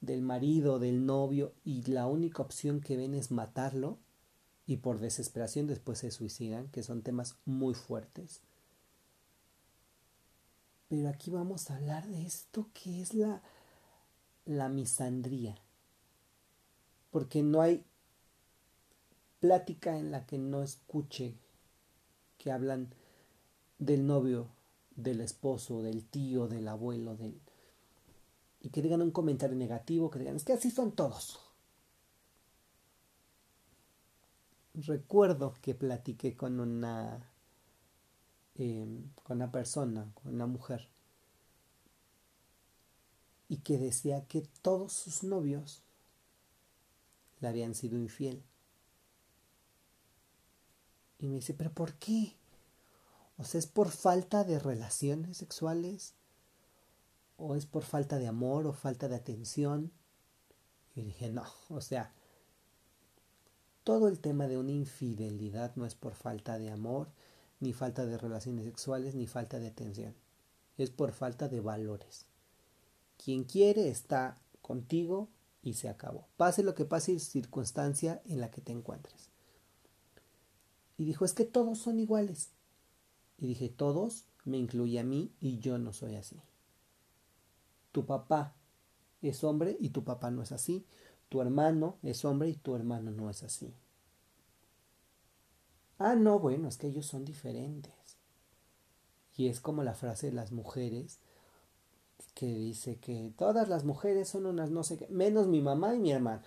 del 0.00 0.20
marido, 0.20 0.78
del 0.78 1.06
novio, 1.06 1.54
y 1.64 1.82
la 1.90 2.06
única 2.06 2.42
opción 2.42 2.80
que 2.80 2.96
ven 2.96 3.14
es 3.14 3.30
matarlo 3.30 3.98
y 4.66 4.78
por 4.78 4.98
desesperación 4.98 5.66
después 5.66 6.00
se 6.00 6.10
suicidan, 6.10 6.68
que 6.68 6.82
son 6.82 7.02
temas 7.02 7.36
muy 7.44 7.74
fuertes. 7.74 8.42
Pero 10.88 11.08
aquí 11.08 11.30
vamos 11.30 11.70
a 11.70 11.76
hablar 11.76 12.06
de 12.08 12.26
esto 12.26 12.68
que 12.74 13.00
es 13.00 13.14
la, 13.14 13.42
la 14.44 14.68
misandría. 14.68 15.56
Porque 17.10 17.42
no 17.42 17.62
hay 17.62 17.84
plática 19.40 19.96
en 19.96 20.10
la 20.10 20.26
que 20.26 20.38
no 20.38 20.62
escuche 20.62 21.36
que 22.38 22.50
hablan 22.50 22.92
del 23.78 24.06
novio, 24.06 24.48
del 24.94 25.20
esposo, 25.20 25.82
del 25.82 26.04
tío, 26.04 26.48
del 26.48 26.68
abuelo, 26.68 27.16
del... 27.16 27.40
y 28.60 28.70
que 28.70 28.82
digan 28.82 29.02
un 29.02 29.10
comentario 29.10 29.56
negativo, 29.56 30.10
que 30.10 30.18
digan, 30.18 30.36
es 30.36 30.44
que 30.44 30.54
así 30.54 30.70
son 30.70 30.92
todos. 30.92 31.40
Recuerdo 34.74 35.54
que 35.62 35.74
platiqué 35.74 36.36
con 36.36 36.60
una 36.60 37.30
em, 38.56 39.10
con 39.22 39.38
una 39.38 39.50
persona, 39.50 40.10
con 40.14 40.34
una 40.34 40.46
mujer, 40.46 40.88
y 43.48 43.58
que 43.58 43.78
decía 43.78 44.26
que 44.26 44.42
todos 44.62 44.92
sus 44.92 45.22
novios 45.22 45.82
le 47.40 47.48
habían 47.48 47.74
sido 47.74 47.96
infiel. 47.98 48.42
Y 51.18 51.26
me 51.28 51.36
dice, 51.36 51.54
pero 51.54 51.72
¿por 51.72 51.94
qué? 51.94 52.34
O 53.38 53.44
sea, 53.44 53.58
¿es 53.58 53.66
por 53.66 53.90
falta 53.90 54.44
de 54.44 54.58
relaciones 54.58 55.36
sexuales? 55.36 56.14
¿O 57.36 57.54
es 57.54 57.66
por 57.66 57.82
falta 57.82 58.18
de 58.18 58.28
amor 58.28 58.66
o 58.66 58.72
falta 58.72 59.08
de 59.08 59.16
atención? 59.16 59.92
Y 60.94 61.02
dije, 61.02 61.30
no, 61.30 61.44
o 61.68 61.80
sea, 61.82 62.12
todo 63.84 64.08
el 64.08 64.18
tema 64.18 64.48
de 64.48 64.56
una 64.56 64.72
infidelidad 64.72 65.76
no 65.76 65.84
es 65.84 65.94
por 65.94 66.14
falta 66.14 66.58
de 66.58 66.70
amor, 66.70 67.08
ni 67.60 67.72
falta 67.72 68.06
de 68.06 68.18
relaciones 68.18 68.64
sexuales, 68.64 69.14
ni 69.14 69.26
falta 69.26 69.58
de 69.58 69.68
atención. 69.68 70.14
Es 70.78 70.90
por 70.90 71.12
falta 71.12 71.48
de 71.48 71.60
valores. 71.60 72.26
Quien 73.22 73.44
quiere 73.44 73.88
está 73.88 74.38
contigo 74.62 75.28
y 75.62 75.74
se 75.74 75.88
acabó. 75.88 76.26
Pase 76.36 76.62
lo 76.62 76.74
que 76.74 76.84
pase, 76.84 77.18
circunstancia 77.18 78.22
en 78.24 78.40
la 78.40 78.50
que 78.50 78.60
te 78.60 78.72
encuentres. 78.72 79.30
Y 80.98 81.04
dijo, 81.04 81.24
es 81.24 81.34
que 81.34 81.44
todos 81.44 81.78
son 81.78 81.98
iguales. 81.98 82.50
Y 83.38 83.48
dije, 83.48 83.68
todos 83.68 84.26
me 84.44 84.58
incluye 84.58 84.98
a 84.98 85.04
mí 85.04 85.32
y 85.40 85.58
yo 85.58 85.78
no 85.78 85.92
soy 85.92 86.16
así. 86.16 86.40
Tu 87.92 88.06
papá 88.06 88.54
es 89.22 89.42
hombre 89.44 89.76
y 89.80 89.90
tu 89.90 90.04
papá 90.04 90.30
no 90.30 90.42
es 90.42 90.52
así. 90.52 90.86
Tu 91.28 91.40
hermano 91.40 91.98
es 92.02 92.24
hombre 92.24 92.48
y 92.48 92.54
tu 92.54 92.76
hermano 92.76 93.10
no 93.10 93.28
es 93.30 93.42
así. 93.42 93.74
Ah, 95.98 96.14
no, 96.14 96.38
bueno, 96.38 96.68
es 96.68 96.76
que 96.76 96.88
ellos 96.88 97.06
son 97.06 97.24
diferentes. 97.24 97.92
Y 99.36 99.48
es 99.48 99.60
como 99.60 99.82
la 99.82 99.94
frase 99.94 100.28
de 100.28 100.32
las 100.32 100.52
mujeres 100.52 101.20
que 102.34 102.46
dice 102.46 102.98
que 102.98 103.32
todas 103.36 103.68
las 103.68 103.84
mujeres 103.84 104.28
son 104.28 104.46
unas 104.46 104.70
no 104.70 104.82
sé 104.84 104.98
qué, 104.98 105.08
menos 105.08 105.46
mi 105.46 105.60
mamá 105.62 105.94
y 105.94 105.98
mi 105.98 106.12
hermana. 106.12 106.44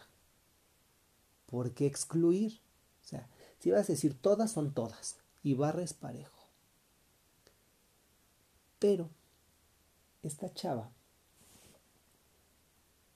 ¿Por 1.48 1.74
qué 1.74 1.88
excluir? 1.88 2.62
O 3.04 3.08
sea, 3.08 3.28
si 3.60 3.72
vas 3.72 3.90
a 3.90 3.94
decir 3.94 4.20
todas 4.20 4.52
son 4.52 4.74
todas 4.74 5.18
y 5.42 5.56
barres 5.56 5.94
parejo. 5.94 6.39
Pero 8.80 9.10
esta 10.24 10.54
chava 10.54 10.92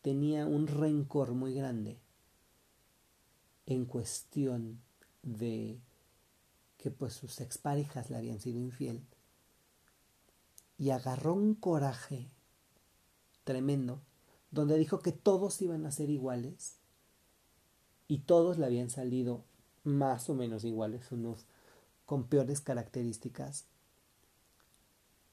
tenía 0.01 0.45
un 0.45 0.67
rencor 0.67 1.31
muy 1.31 1.53
grande 1.53 1.97
en 3.65 3.85
cuestión 3.85 4.81
de 5.21 5.79
que 6.77 6.91
pues 6.91 7.13
sus 7.13 7.39
exparejas 7.39 8.09
le 8.09 8.17
habían 8.17 8.41
sido 8.41 8.59
infiel 8.59 9.01
y 10.77 10.89
agarró 10.89 11.33
un 11.33 11.55
coraje 11.55 12.27
tremendo 13.45 14.01
donde 14.51 14.77
dijo 14.77 14.99
que 14.99 15.13
todos 15.13 15.61
iban 15.61 15.85
a 15.85 15.91
ser 15.91 16.09
iguales 16.09 16.79
y 18.09 18.19
todos 18.19 18.57
le 18.57 18.65
habían 18.65 18.89
salido 18.89 19.45
más 19.83 20.29
o 20.29 20.35
menos 20.35 20.63
iguales, 20.65 21.11
unos 21.11 21.45
con 22.05 22.27
peores 22.27 22.61
características, 22.61 23.65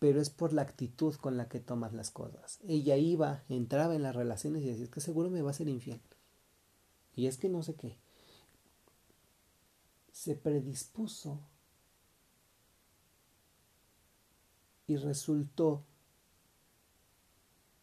pero 0.01 0.21
es 0.21 0.31
por 0.31 0.55
la 0.55 0.63
actitud 0.63 1.15
con 1.15 1.37
la 1.37 1.49
que 1.49 1.61
tomas 1.61 1.93
las 1.93 2.11
cosas. 2.11 2.59
Ella 2.67 2.97
iba, 2.97 3.45
entraba 3.51 3.95
en 3.95 4.03
las 4.03 4.17
relaciones 4.17 4.63
y 4.63 4.67
decía, 4.67 4.85
es 4.85 4.91
que 4.91 5.03
seguro 5.03 5.29
me 5.29 5.43
va 5.43 5.51
a 5.51 5.55
ser 5.55 5.69
infiel. 5.69 6.01
Y 7.15 7.27
es 7.27 7.37
que 7.37 7.51
no 7.51 7.63
sé 7.63 7.75
qué. 7.75 7.99
Se 10.11 10.35
predispuso 10.37 11.39
y 14.87 14.97
resultó 14.97 15.85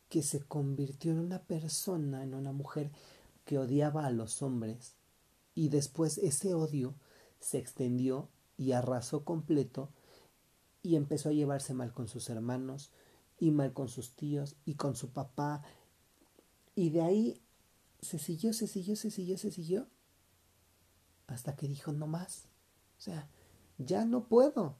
que 0.09 0.23
se 0.23 0.41
convirtió 0.41 1.11
en 1.11 1.19
una 1.19 1.43
persona, 1.43 2.23
en 2.23 2.33
una 2.33 2.51
mujer 2.51 2.89
que 3.45 3.59
odiaba 3.59 4.07
a 4.07 4.11
los 4.11 4.41
hombres 4.41 4.95
y 5.53 5.69
después 5.69 6.17
ese 6.17 6.55
odio 6.55 6.95
se 7.39 7.59
extendió 7.59 8.29
y 8.57 8.71
arrasó 8.71 9.23
completo 9.23 9.91
y 10.87 10.95
empezó 10.95 11.29
a 11.29 11.33
llevarse 11.33 11.73
mal 11.73 11.91
con 11.93 12.07
sus 12.07 12.29
hermanos 12.29 12.91
y 13.39 13.51
mal 13.51 13.73
con 13.73 13.89
sus 13.89 14.15
tíos 14.15 14.55
y 14.65 14.75
con 14.75 14.95
su 14.95 15.09
papá 15.09 15.61
y 16.75 16.91
de 16.91 17.01
ahí 17.01 17.41
se 18.01 18.19
siguió, 18.19 18.53
se 18.53 18.67
siguió, 18.67 18.95
se 18.95 19.11
siguió, 19.11 19.37
se 19.37 19.51
siguió 19.51 19.87
hasta 21.27 21.57
que 21.57 21.67
dijo 21.67 21.91
no 21.91 22.07
más. 22.07 22.45
O 22.97 23.01
sea, 23.01 23.27
ya 23.77 24.05
no 24.05 24.29
puedo. 24.29 24.77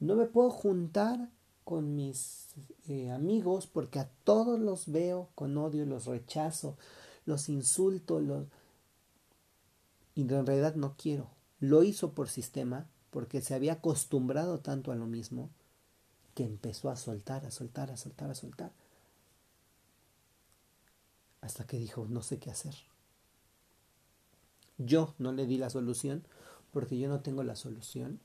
No 0.00 0.16
me 0.16 0.26
puedo 0.26 0.50
juntar 0.50 1.30
con 1.64 1.96
mis 1.96 2.48
eh, 2.88 3.10
amigos 3.10 3.66
porque 3.66 4.00
a 4.00 4.10
todos 4.24 4.60
los 4.60 4.90
veo 4.92 5.30
con 5.34 5.56
odio, 5.56 5.86
los 5.86 6.04
rechazo, 6.04 6.76
los 7.24 7.48
insulto, 7.48 8.20
los... 8.20 8.48
y 10.14 10.22
en 10.22 10.46
realidad 10.46 10.74
no 10.74 10.94
quiero. 10.98 11.30
Lo 11.58 11.84
hizo 11.84 12.12
por 12.12 12.28
sistema 12.28 12.86
porque 13.10 13.40
se 13.40 13.54
había 13.54 13.74
acostumbrado 13.74 14.60
tanto 14.60 14.92
a 14.92 14.96
lo 14.96 15.06
mismo 15.06 15.50
que 16.34 16.44
empezó 16.44 16.90
a 16.90 16.96
soltar, 16.96 17.44
a 17.44 17.50
soltar, 17.50 17.90
a 17.90 17.96
soltar, 17.96 18.30
a 18.30 18.34
soltar. 18.34 18.72
Hasta 21.40 21.66
que 21.66 21.78
dijo, 21.78 22.06
no 22.08 22.22
sé 22.22 22.38
qué 22.38 22.50
hacer. 22.50 22.74
Yo 24.78 25.14
no 25.18 25.32
le 25.32 25.46
di 25.46 25.58
la 25.58 25.70
solución 25.70 26.24
porque 26.72 26.98
yo 26.98 27.08
no 27.08 27.20
tengo 27.20 27.42
la 27.42 27.56
solución 27.56 28.20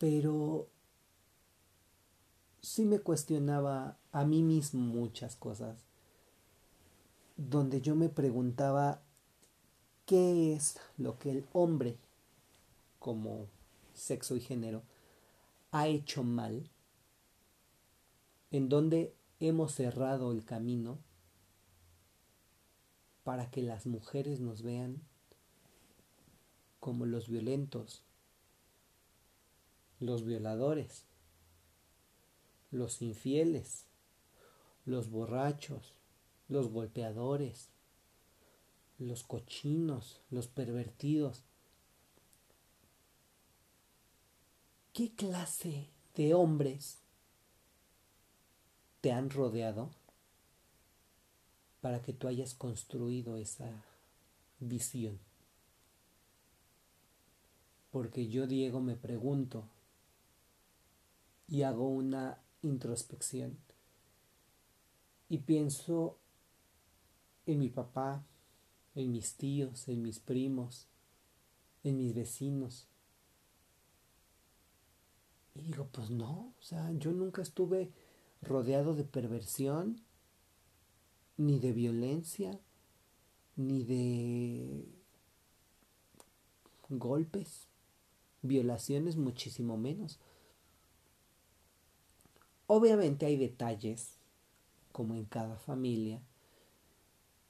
pero 0.00 0.66
sí 2.62 2.86
me 2.86 3.00
cuestionaba 3.00 3.98
a 4.12 4.24
mí 4.24 4.42
mismo 4.42 4.80
muchas 4.80 5.36
cosas, 5.36 5.84
donde 7.36 7.82
yo 7.82 7.94
me 7.94 8.08
preguntaba 8.08 9.02
qué 10.10 10.54
es 10.54 10.76
lo 10.98 11.20
que 11.20 11.30
el 11.30 11.46
hombre, 11.52 11.96
como 12.98 13.46
sexo 13.94 14.34
y 14.34 14.40
género, 14.40 14.82
ha 15.70 15.86
hecho 15.86 16.24
mal, 16.24 16.68
en 18.50 18.68
donde 18.68 19.14
hemos 19.38 19.72
cerrado 19.72 20.32
el 20.32 20.44
camino 20.44 20.98
para 23.22 23.52
que 23.52 23.62
las 23.62 23.86
mujeres 23.86 24.40
nos 24.40 24.62
vean 24.62 25.00
como 26.80 27.06
los 27.06 27.28
violentos, 27.28 28.02
los 30.00 30.24
violadores, 30.24 31.04
los 32.72 33.00
infieles, 33.00 33.86
los 34.86 35.08
borrachos, 35.08 35.94
los 36.48 36.68
golpeadores, 36.68 37.69
los 39.00 39.24
cochinos, 39.24 40.20
los 40.30 40.46
pervertidos. 40.46 41.42
¿Qué 44.92 45.14
clase 45.14 45.88
de 46.14 46.34
hombres 46.34 46.98
te 49.00 49.12
han 49.12 49.30
rodeado 49.30 49.90
para 51.80 52.02
que 52.02 52.12
tú 52.12 52.28
hayas 52.28 52.54
construido 52.54 53.36
esa 53.36 53.84
visión? 54.58 55.18
Porque 57.90 58.28
yo, 58.28 58.46
Diego, 58.46 58.80
me 58.80 58.94
pregunto, 58.94 59.64
y 61.48 61.62
hago 61.62 61.88
una 61.88 62.38
introspección 62.62 63.58
y 65.28 65.38
pienso 65.38 66.18
en 67.46 67.58
mi 67.58 67.68
papá, 67.68 68.24
en 69.00 69.12
mis 69.12 69.34
tíos, 69.34 69.88
en 69.88 70.02
mis 70.02 70.18
primos, 70.18 70.86
en 71.84 71.96
mis 71.96 72.14
vecinos. 72.14 72.86
Y 75.54 75.62
digo, 75.62 75.88
pues 75.92 76.10
no, 76.10 76.54
o 76.58 76.62
sea, 76.62 76.92
yo 76.92 77.12
nunca 77.12 77.42
estuve 77.42 77.90
rodeado 78.42 78.94
de 78.94 79.04
perversión, 79.04 80.00
ni 81.36 81.58
de 81.58 81.72
violencia, 81.72 82.58
ni 83.56 83.82
de 83.84 84.84
golpes, 86.88 87.66
violaciones 88.42 89.16
muchísimo 89.16 89.76
menos. 89.76 90.18
Obviamente 92.66 93.26
hay 93.26 93.36
detalles, 93.36 94.16
como 94.92 95.14
en 95.14 95.24
cada 95.24 95.56
familia 95.56 96.20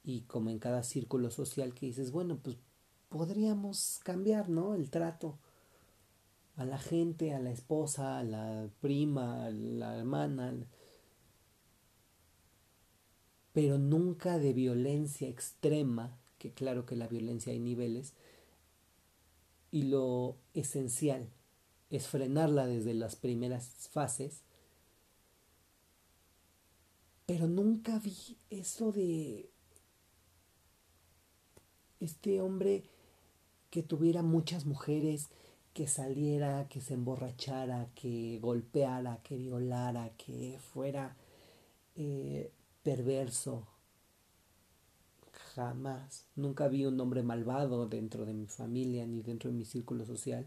y 0.03 0.23
como 0.23 0.51
en 0.51 0.59
cada 0.59 0.83
círculo 0.83 1.31
social, 1.31 1.75
que 1.75 1.87
dices, 1.87 2.11
bueno, 2.11 2.39
pues 2.43 2.57
podríamos 3.09 4.01
cambiar, 4.03 4.49
¿no? 4.49 4.75
El 4.75 4.91
trato 4.91 5.39
a 6.57 6.65
la 6.65 6.79
gente, 6.79 7.35
a 7.35 7.41
la 7.41 7.51
esposa, 7.51 8.19
a 8.19 8.25
la 8.25 8.69
prima, 8.81 9.47
a 9.47 9.51
la 9.51 9.97
hermana, 9.97 10.55
pero 13.53 13.79
nunca 13.79 14.39
de 14.39 14.53
violencia 14.53 15.29
extrema, 15.29 16.19
que 16.39 16.53
claro 16.53 16.87
que 16.87 16.97
la 16.97 17.09
violencia 17.09 17.53
hay 17.53 17.59
niveles, 17.59 18.15
y 19.71 19.83
lo 19.83 20.37
esencial 20.55 21.29
es 21.91 22.09
frenarla 22.09 22.67
desde 22.67 22.95
las 22.95 23.17
primeras 23.17 23.89
fases, 23.91 24.43
pero 27.27 27.49
nunca 27.49 27.99
vi 27.99 28.39
eso 28.51 28.93
de 28.93 29.51
este 32.01 32.41
hombre 32.41 32.83
que 33.71 33.83
tuviera 33.83 34.23
muchas 34.23 34.67
mujeres, 34.67 35.31
que 35.73 35.87
saliera, 35.87 36.67
que 36.69 36.81
se 36.81 36.95
emborrachara, 36.95 37.89
que 37.95 38.39
golpeara, 38.41 39.21
que 39.23 39.37
violara, 39.37 40.11
que 40.17 40.59
fuera 40.59 41.17
eh, 41.95 42.51
perverso. 42.83 43.67
Jamás. 45.55 46.27
Nunca 46.37 46.69
vi 46.69 46.87
un 46.87 47.01
hombre 47.01 47.23
malvado 47.23 47.87
dentro 47.87 48.25
de 48.25 48.35
mi 48.35 48.47
familia, 48.47 49.07
ni 49.07 49.23
dentro 49.23 49.51
de 49.51 49.57
mi 49.57 49.65
círculo 49.65 50.05
social, 50.05 50.47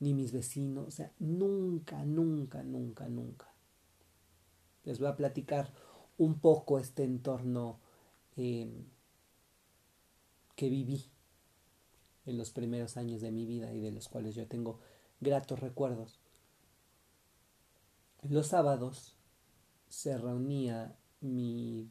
ni 0.00 0.14
mis 0.14 0.32
vecinos. 0.32 0.88
O 0.88 0.90
sea, 0.90 1.12
nunca, 1.18 2.04
nunca, 2.04 2.62
nunca, 2.62 3.08
nunca. 3.08 3.52
Les 4.84 4.98
voy 4.98 5.08
a 5.08 5.16
platicar 5.16 5.72
un 6.18 6.38
poco 6.38 6.78
este 6.78 7.04
entorno 7.04 7.80
eh, 8.36 8.70
que 10.56 10.68
viví 10.68 11.10
en 12.26 12.38
los 12.38 12.50
primeros 12.50 12.96
años 12.96 13.20
de 13.20 13.32
mi 13.32 13.44
vida 13.46 13.72
y 13.72 13.80
de 13.80 13.92
los 13.92 14.08
cuales 14.08 14.34
yo 14.34 14.46
tengo 14.46 14.80
gratos 15.20 15.60
recuerdos. 15.60 16.20
Los 18.22 18.48
sábados 18.48 19.16
se 19.88 20.16
reunía 20.16 20.96
mi 21.20 21.90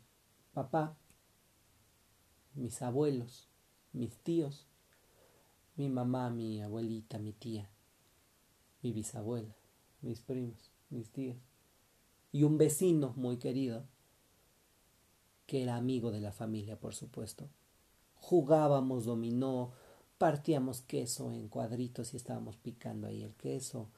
papá, 0.54 0.98
mis 2.56 2.82
abuelos, 2.82 3.50
mis 3.92 4.18
tíos, 4.18 4.68
mi 5.76 5.90
mamá, 5.90 6.30
mi 6.30 6.62
abuelita, 6.62 7.20
mi 7.20 7.34
tía, 7.34 7.70
mi 8.82 8.92
bisabuela, 8.92 9.56
mis 10.02 10.22
primos, 10.22 10.72
mis 10.90 11.10
tíos, 11.12 11.38
y 12.32 12.44
un 12.44 12.58
vecino 12.58 13.14
muy 13.16 13.38
querido, 13.38 13.86
que 15.46 15.64
era 15.64 15.76
amigo 15.76 16.12
de 16.12 16.22
la 16.22 16.32
familia, 16.32 16.80
por 16.80 16.96
supuesto. 16.96 17.50
Jugábamos 18.24 19.04
dominó, 19.04 19.74
partíamos 20.18 20.80
queso 20.80 21.34
en 21.34 21.50
cuadritos 21.50 22.14
y 22.14 22.18
estábamos 22.18 22.56
picando 22.56 23.06
ahí 23.06 23.22
el 23.22 23.34
queso. 23.34 23.90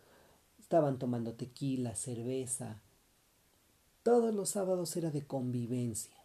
Estaban 0.59 0.97
tomando 0.97 1.35
tequila, 1.35 1.93
cerveza. 1.93 2.81
Todos 4.01 4.33
los 4.33 4.49
sábados 4.49 4.97
era 4.97 5.11
de 5.11 5.27
convivencia. 5.27 6.15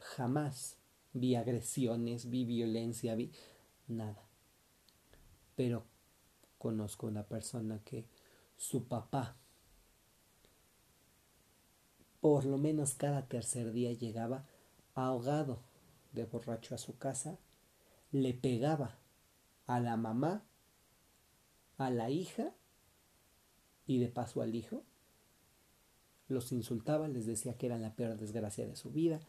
Jamás 0.00 0.78
vi 1.12 1.36
agresiones, 1.36 2.28
vi 2.28 2.44
violencia, 2.44 3.14
vi 3.14 3.30
nada. 3.86 4.26
Pero 5.54 5.84
conozco 6.58 7.06
una 7.06 7.22
persona 7.22 7.80
que 7.84 8.04
su 8.56 8.88
papá 8.88 9.36
por 12.20 12.44
lo 12.44 12.58
menos 12.58 12.94
cada 12.94 13.28
tercer 13.28 13.70
día 13.70 13.92
llegaba 13.92 14.44
ahogado 14.96 15.60
de 16.12 16.24
borracho 16.24 16.74
a 16.74 16.78
su 16.78 16.98
casa, 16.98 17.38
le 18.10 18.34
pegaba 18.34 18.98
a 19.66 19.80
la 19.80 19.96
mamá, 19.96 20.42
a 21.78 21.90
la 21.90 22.10
hija 22.10 22.52
y 23.86 23.98
de 23.98 24.08
paso 24.08 24.42
al 24.42 24.54
hijo. 24.54 24.82
Los 26.28 26.50
insultaba, 26.50 27.06
les 27.08 27.26
decía 27.26 27.56
que 27.56 27.66
era 27.66 27.78
la 27.78 27.94
peor 27.94 28.16
desgracia 28.16 28.66
de 28.66 28.74
su 28.74 28.90
vida. 28.90 29.20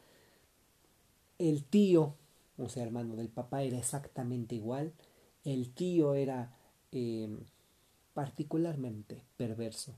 El 1.38 1.64
tío, 1.64 2.16
o 2.58 2.70
sea, 2.70 2.84
hermano 2.84 3.16
del 3.16 3.30
papá, 3.30 3.62
era 3.64 3.78
exactamente 3.78 4.56
igual. 4.56 4.94
El 5.44 5.74
tío 5.74 6.16
era 6.16 6.56
eh, 6.92 7.30
particularmente 8.14 9.22
perverso 9.36 9.94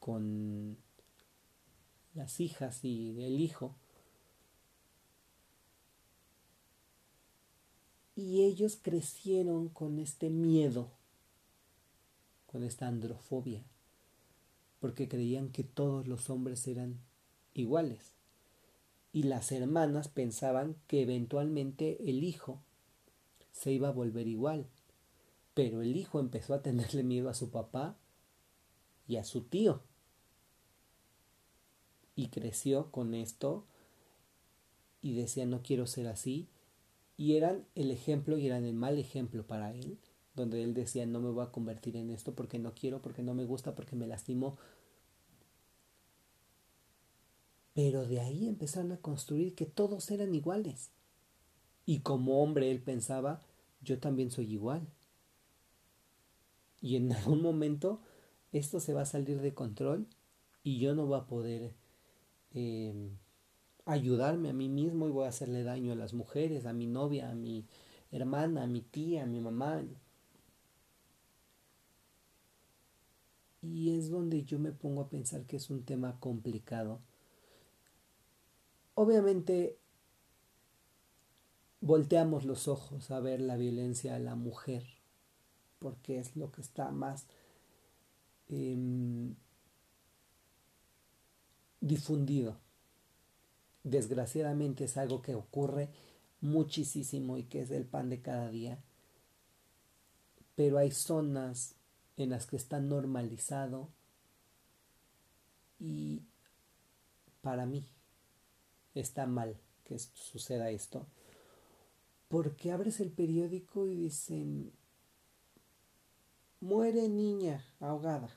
con 0.00 0.76
las 2.14 2.40
hijas 2.40 2.84
y 2.84 3.22
el 3.24 3.40
hijo 3.40 3.74
Y 8.18 8.42
ellos 8.42 8.76
crecieron 8.82 9.68
con 9.68 10.00
este 10.00 10.28
miedo, 10.28 10.90
con 12.48 12.64
esta 12.64 12.88
androfobia, 12.88 13.62
porque 14.80 15.06
creían 15.06 15.50
que 15.50 15.62
todos 15.62 16.08
los 16.08 16.28
hombres 16.28 16.66
eran 16.66 16.98
iguales. 17.54 18.10
Y 19.12 19.22
las 19.22 19.52
hermanas 19.52 20.08
pensaban 20.08 20.74
que 20.88 21.02
eventualmente 21.02 22.10
el 22.10 22.24
hijo 22.24 22.58
se 23.52 23.70
iba 23.70 23.86
a 23.86 23.92
volver 23.92 24.26
igual. 24.26 24.66
Pero 25.54 25.80
el 25.80 25.96
hijo 25.96 26.18
empezó 26.18 26.54
a 26.54 26.62
tenerle 26.62 27.04
miedo 27.04 27.28
a 27.28 27.34
su 27.34 27.50
papá 27.50 27.96
y 29.06 29.14
a 29.14 29.22
su 29.22 29.42
tío. 29.42 29.80
Y 32.16 32.30
creció 32.30 32.90
con 32.90 33.14
esto 33.14 33.64
y 35.02 35.14
decía 35.14 35.46
no 35.46 35.62
quiero 35.62 35.86
ser 35.86 36.08
así 36.08 36.48
y 37.18 37.36
eran 37.36 37.66
el 37.74 37.90
ejemplo 37.90 38.38
y 38.38 38.46
eran 38.46 38.64
el 38.64 38.74
mal 38.74 38.96
ejemplo 38.96 39.44
para 39.46 39.74
él, 39.74 39.98
donde 40.34 40.62
él 40.62 40.72
decía 40.72 41.04
no 41.04 41.20
me 41.20 41.30
voy 41.30 41.44
a 41.44 41.50
convertir 41.50 41.96
en 41.96 42.10
esto 42.10 42.34
porque 42.34 42.60
no 42.60 42.72
quiero, 42.74 43.02
porque 43.02 43.24
no 43.24 43.34
me 43.34 43.44
gusta, 43.44 43.74
porque 43.74 43.96
me 43.96 44.06
lastimó. 44.06 44.56
Pero 47.74 48.06
de 48.06 48.20
ahí 48.20 48.48
empezaron 48.48 48.92
a 48.92 48.98
construir 48.98 49.54
que 49.56 49.66
todos 49.66 50.10
eran 50.12 50.34
iguales. 50.34 50.90
Y 51.86 52.00
como 52.00 52.40
hombre 52.42 52.70
él 52.70 52.80
pensaba, 52.80 53.42
yo 53.82 53.98
también 53.98 54.30
soy 54.30 54.52
igual. 54.52 54.86
Y 56.80 56.94
en 56.96 57.12
algún 57.14 57.42
momento 57.42 58.00
esto 58.52 58.78
se 58.78 58.94
va 58.94 59.02
a 59.02 59.06
salir 59.06 59.40
de 59.40 59.54
control 59.54 60.06
y 60.62 60.78
yo 60.78 60.94
no 60.94 61.06
voy 61.06 61.18
a 61.18 61.26
poder 61.26 61.74
eh, 62.52 63.10
ayudarme 63.88 64.50
a 64.50 64.52
mí 64.52 64.68
mismo 64.68 65.08
y 65.08 65.10
voy 65.10 65.24
a 65.24 65.30
hacerle 65.30 65.62
daño 65.62 65.92
a 65.92 65.96
las 65.96 66.12
mujeres, 66.12 66.66
a 66.66 66.74
mi 66.74 66.86
novia, 66.86 67.30
a 67.30 67.34
mi 67.34 67.64
hermana, 68.12 68.64
a 68.64 68.66
mi 68.66 68.82
tía, 68.82 69.22
a 69.22 69.26
mi 69.26 69.40
mamá. 69.40 69.82
Y 73.62 73.96
es 73.96 74.10
donde 74.10 74.44
yo 74.44 74.58
me 74.58 74.72
pongo 74.72 75.00
a 75.00 75.08
pensar 75.08 75.46
que 75.46 75.56
es 75.56 75.70
un 75.70 75.84
tema 75.84 76.20
complicado. 76.20 77.00
Obviamente 78.94 79.78
volteamos 81.80 82.44
los 82.44 82.68
ojos 82.68 83.10
a 83.10 83.20
ver 83.20 83.40
la 83.40 83.56
violencia 83.56 84.16
a 84.16 84.18
la 84.18 84.34
mujer, 84.34 84.84
porque 85.78 86.18
es 86.18 86.36
lo 86.36 86.52
que 86.52 86.60
está 86.60 86.90
más 86.90 87.26
em, 88.48 89.34
difundido 91.80 92.67
desgraciadamente 93.88 94.84
es 94.84 94.96
algo 94.96 95.22
que 95.22 95.34
ocurre 95.34 95.90
muchísimo 96.40 97.36
y 97.36 97.44
que 97.44 97.62
es 97.62 97.70
el 97.70 97.84
pan 97.84 98.08
de 98.10 98.20
cada 98.20 98.50
día. 98.50 98.78
Pero 100.54 100.78
hay 100.78 100.90
zonas 100.90 101.74
en 102.16 102.30
las 102.30 102.46
que 102.46 102.56
está 102.56 102.80
normalizado 102.80 103.88
y 105.78 106.22
para 107.40 107.66
mí 107.66 107.86
está 108.94 109.26
mal 109.26 109.56
que 109.84 109.98
suceda 109.98 110.70
esto. 110.70 111.06
Porque 112.28 112.72
abres 112.72 113.00
el 113.00 113.10
periódico 113.10 113.86
y 113.86 113.94
dicen, 113.94 114.72
muere 116.60 117.08
niña 117.08 117.64
ahogada. 117.80 118.28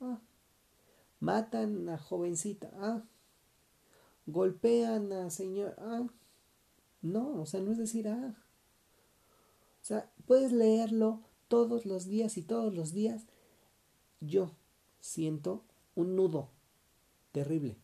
Ah, 0.00 0.20
matan 1.20 1.88
a 1.88 1.96
jovencita. 1.96 2.70
Ah, 2.74 3.02
golpean 4.26 5.12
a 5.12 5.30
señor. 5.30 5.74
Ah, 5.78 6.06
no, 7.02 7.42
o 7.42 7.46
sea, 7.46 7.60
no 7.60 7.72
es 7.72 7.78
decir, 7.78 8.08
ah. 8.08 8.34
O 9.82 9.84
sea, 9.84 10.10
puedes 10.26 10.52
leerlo 10.52 11.20
todos 11.48 11.84
los 11.84 12.06
días 12.06 12.38
y 12.38 12.42
todos 12.42 12.74
los 12.74 12.92
días 12.92 13.26
yo 14.20 14.50
siento 15.00 15.62
un 15.94 16.16
nudo 16.16 16.48
terrible. 17.32 17.76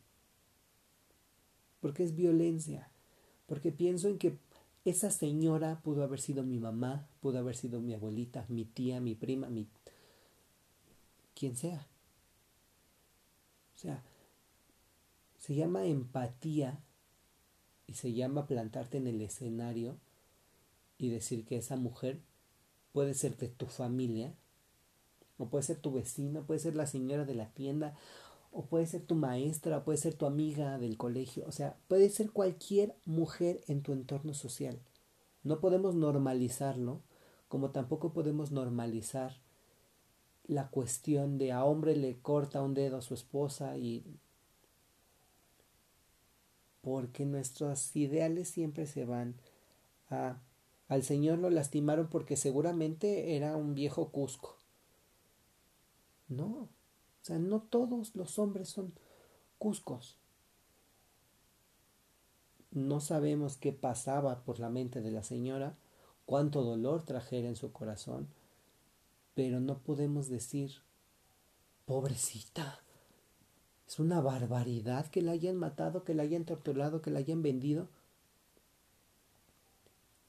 Porque 1.81 2.05
es 2.05 2.14
violencia. 2.14 2.90
Porque 3.46 3.72
pienso 3.72 4.09
en 4.09 4.18
que 4.18 4.38
esa 4.85 5.11
señora 5.11 5.81
pudo 5.83 6.03
haber 6.03 6.20
sido 6.20 6.42
mi 6.42 6.59
mamá, 6.59 7.07
pudo 7.20 7.38
haber 7.38 7.57
sido 7.57 7.81
mi 7.81 7.94
abuelita, 7.94 8.46
mi 8.48 8.64
tía, 8.64 9.00
mi 9.00 9.14
prima, 9.14 9.48
mi... 9.48 9.68
quien 11.35 11.57
sea. 11.57 11.87
O 13.74 13.79
sea, 13.79 14.03
se 15.51 15.57
llama 15.57 15.85
empatía 15.85 16.79
y 17.89 17.95
se 17.95 18.13
llama 18.13 18.47
plantarte 18.47 18.99
en 18.99 19.09
el 19.09 19.21
escenario 19.21 19.97
y 20.97 21.09
decir 21.09 21.45
que 21.45 21.57
esa 21.57 21.75
mujer 21.75 22.21
puede 22.93 23.15
ser 23.15 23.37
de 23.37 23.49
tu 23.49 23.67
familia, 23.67 24.33
o 25.39 25.49
puede 25.49 25.65
ser 25.65 25.79
tu 25.79 25.91
vecina, 25.91 26.43
puede 26.43 26.61
ser 26.61 26.77
la 26.77 26.87
señora 26.87 27.25
de 27.25 27.35
la 27.35 27.51
tienda, 27.51 27.97
o 28.53 28.67
puede 28.67 28.87
ser 28.87 29.03
tu 29.03 29.17
maestra, 29.17 29.83
puede 29.83 29.99
ser 29.99 30.15
tu 30.15 30.25
amiga 30.25 30.79
del 30.79 30.97
colegio, 30.97 31.45
o 31.49 31.51
sea, 31.51 31.77
puede 31.89 32.11
ser 32.11 32.31
cualquier 32.31 32.95
mujer 33.05 33.61
en 33.67 33.83
tu 33.83 33.93
entorno 33.93 34.35
social. 34.35 34.79
No 35.43 35.59
podemos 35.59 35.97
normalizarlo, 35.97 37.01
como 37.49 37.71
tampoco 37.71 38.13
podemos 38.13 38.53
normalizar 38.53 39.35
la 40.47 40.69
cuestión 40.69 41.39
de 41.39 41.51
a 41.51 41.65
hombre 41.65 41.97
le 41.97 42.21
corta 42.21 42.63
un 42.63 42.75
dedo 42.75 42.99
a 42.99 43.03
su 43.03 43.15
esposa 43.15 43.79
y 43.79 44.05
porque 46.81 47.27
nuestros 47.27 47.95
ideales 47.95 48.49
siempre 48.49 48.87
se 48.87 49.05
van 49.05 49.37
a 50.09 50.40
al 50.90 51.05
señor 51.05 51.38
lo 51.38 51.51
lastimaron 51.51 52.09
porque 52.09 52.37
seguramente 52.37 53.37
era 53.37 53.57
un 53.57 53.75
viejo 53.75 54.11
Cusco. 54.11 54.57
No, 56.27 56.47
o 56.49 56.69
sea, 57.23 57.38
no 57.38 57.61
todos 57.61 58.16
los 58.16 58.40
hombres 58.40 58.71
son 58.71 58.93
Cuscos. 59.59 60.19
No 62.73 62.99
sabemos 62.99 63.57
qué 63.57 63.73
pasaba 63.73 64.43
por 64.43 64.59
la 64.59 64.69
mente 64.69 65.01
de 65.01 65.12
la 65.12 65.23
señora, 65.23 65.77
cuánto 66.27 66.64
dolor 66.64 67.05
trajera 67.05 67.47
en 67.47 67.57
su 67.57 67.71
corazón, 67.71 68.27
pero 69.35 69.61
no 69.61 69.79
podemos 69.79 70.29
decir, 70.29 70.73
pobrecita, 71.85 72.81
es 73.90 73.98
una 73.98 74.20
barbaridad 74.20 75.09
que 75.09 75.20
la 75.20 75.33
hayan 75.33 75.57
matado, 75.57 76.05
que 76.05 76.14
la 76.14 76.22
hayan 76.22 76.44
torturado, 76.44 77.03
que 77.03 77.11
la 77.11 77.18
hayan 77.18 77.42
vendido 77.42 77.88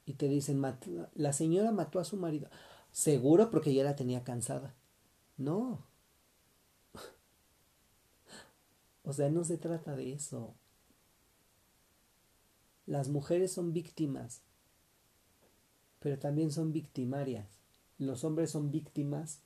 y 0.04 0.14
te 0.14 0.26
dicen, 0.26 0.60
la 1.14 1.32
señora 1.32 1.70
mató 1.70 2.00
a 2.00 2.04
su 2.04 2.16
marido. 2.16 2.48
Seguro 2.90 3.52
porque 3.52 3.72
ya 3.72 3.84
la 3.84 3.94
tenía 3.94 4.24
cansada. 4.24 4.74
No. 5.36 5.78
O 9.04 9.12
sea, 9.12 9.30
no 9.30 9.44
se 9.44 9.58
trata 9.58 9.94
de 9.94 10.12
eso. 10.12 10.56
Las 12.86 13.10
mujeres 13.10 13.52
son 13.52 13.72
víctimas, 13.72 14.42
pero 16.00 16.18
también 16.18 16.50
son 16.50 16.72
victimarias. 16.72 17.46
Los 17.98 18.24
hombres 18.24 18.50
son 18.50 18.72
víctimas 18.72 19.40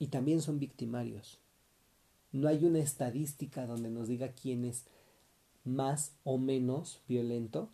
y 0.00 0.08
también 0.08 0.42
son 0.42 0.58
victimarios. 0.58 1.41
No 2.32 2.48
hay 2.48 2.64
una 2.64 2.80
estadística 2.80 3.66
donde 3.66 3.90
nos 3.90 4.08
diga 4.08 4.32
quién 4.32 4.64
es 4.64 4.84
más 5.64 6.12
o 6.24 6.38
menos 6.38 7.00
violento 7.06 7.70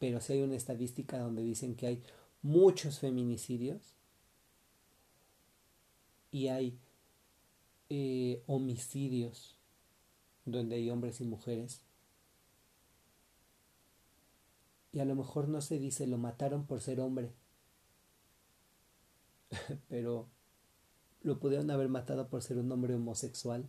pero 0.00 0.18
sí 0.22 0.32
hay 0.32 0.42
una 0.42 0.56
estadística 0.56 1.18
donde 1.18 1.42
dicen 1.42 1.76
que 1.76 1.86
hay 1.86 2.02
muchos 2.40 2.98
feminicidios 2.98 3.94
y 6.32 6.48
hay 6.48 6.78
eh, 7.90 8.42
homicidios 8.46 9.56
donde 10.46 10.76
hay 10.76 10.88
hombres 10.88 11.20
y 11.20 11.24
mujeres. 11.24 11.82
Y 14.92 15.00
a 15.00 15.04
lo 15.04 15.14
mejor 15.14 15.48
no 15.48 15.60
se 15.60 15.78
dice 15.78 16.06
lo 16.06 16.16
mataron 16.16 16.64
por 16.64 16.80
ser 16.80 16.98
hombre, 16.98 17.34
pero 19.90 20.30
lo 21.22 21.38
pudieron 21.38 21.70
haber 21.70 21.88
matado 21.88 22.28
por 22.28 22.42
ser 22.42 22.58
un 22.58 22.70
hombre 22.72 22.94
homosexual, 22.94 23.66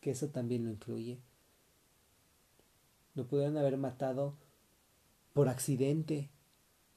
que 0.00 0.10
eso 0.10 0.28
también 0.28 0.64
lo 0.64 0.70
incluye. 0.70 1.20
Lo 3.14 3.26
pudieron 3.26 3.56
haber 3.56 3.76
matado 3.76 4.34
por 5.32 5.48
accidente. 5.48 6.30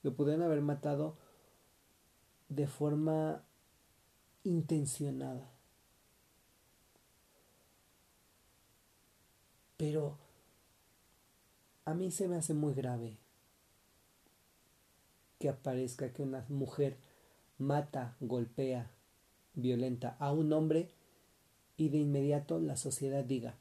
Lo 0.04 0.16
pudieron 0.16 0.44
haber 0.44 0.62
matado 0.62 1.18
de 2.50 2.68
forma 2.68 3.44
intencionada. 4.44 5.52
Pero 9.78 10.18
a 11.86 11.94
mí 11.94 12.12
se 12.12 12.28
me 12.28 12.36
hace 12.36 12.54
muy 12.54 12.74
grave 12.74 13.18
que 15.40 15.48
aparezca 15.48 16.12
que 16.12 16.22
una 16.22 16.46
mujer 16.50 16.98
mata, 17.58 18.18
golpea, 18.20 18.92
violenta 19.62 20.16
a 20.20 20.32
un 20.32 20.54
hombre 20.54 20.90
y 21.78 21.90
de 21.90 21.98
inmediato 21.98 22.60
la 22.60 22.76
sociedad 22.76 23.24
diga, 23.24 23.58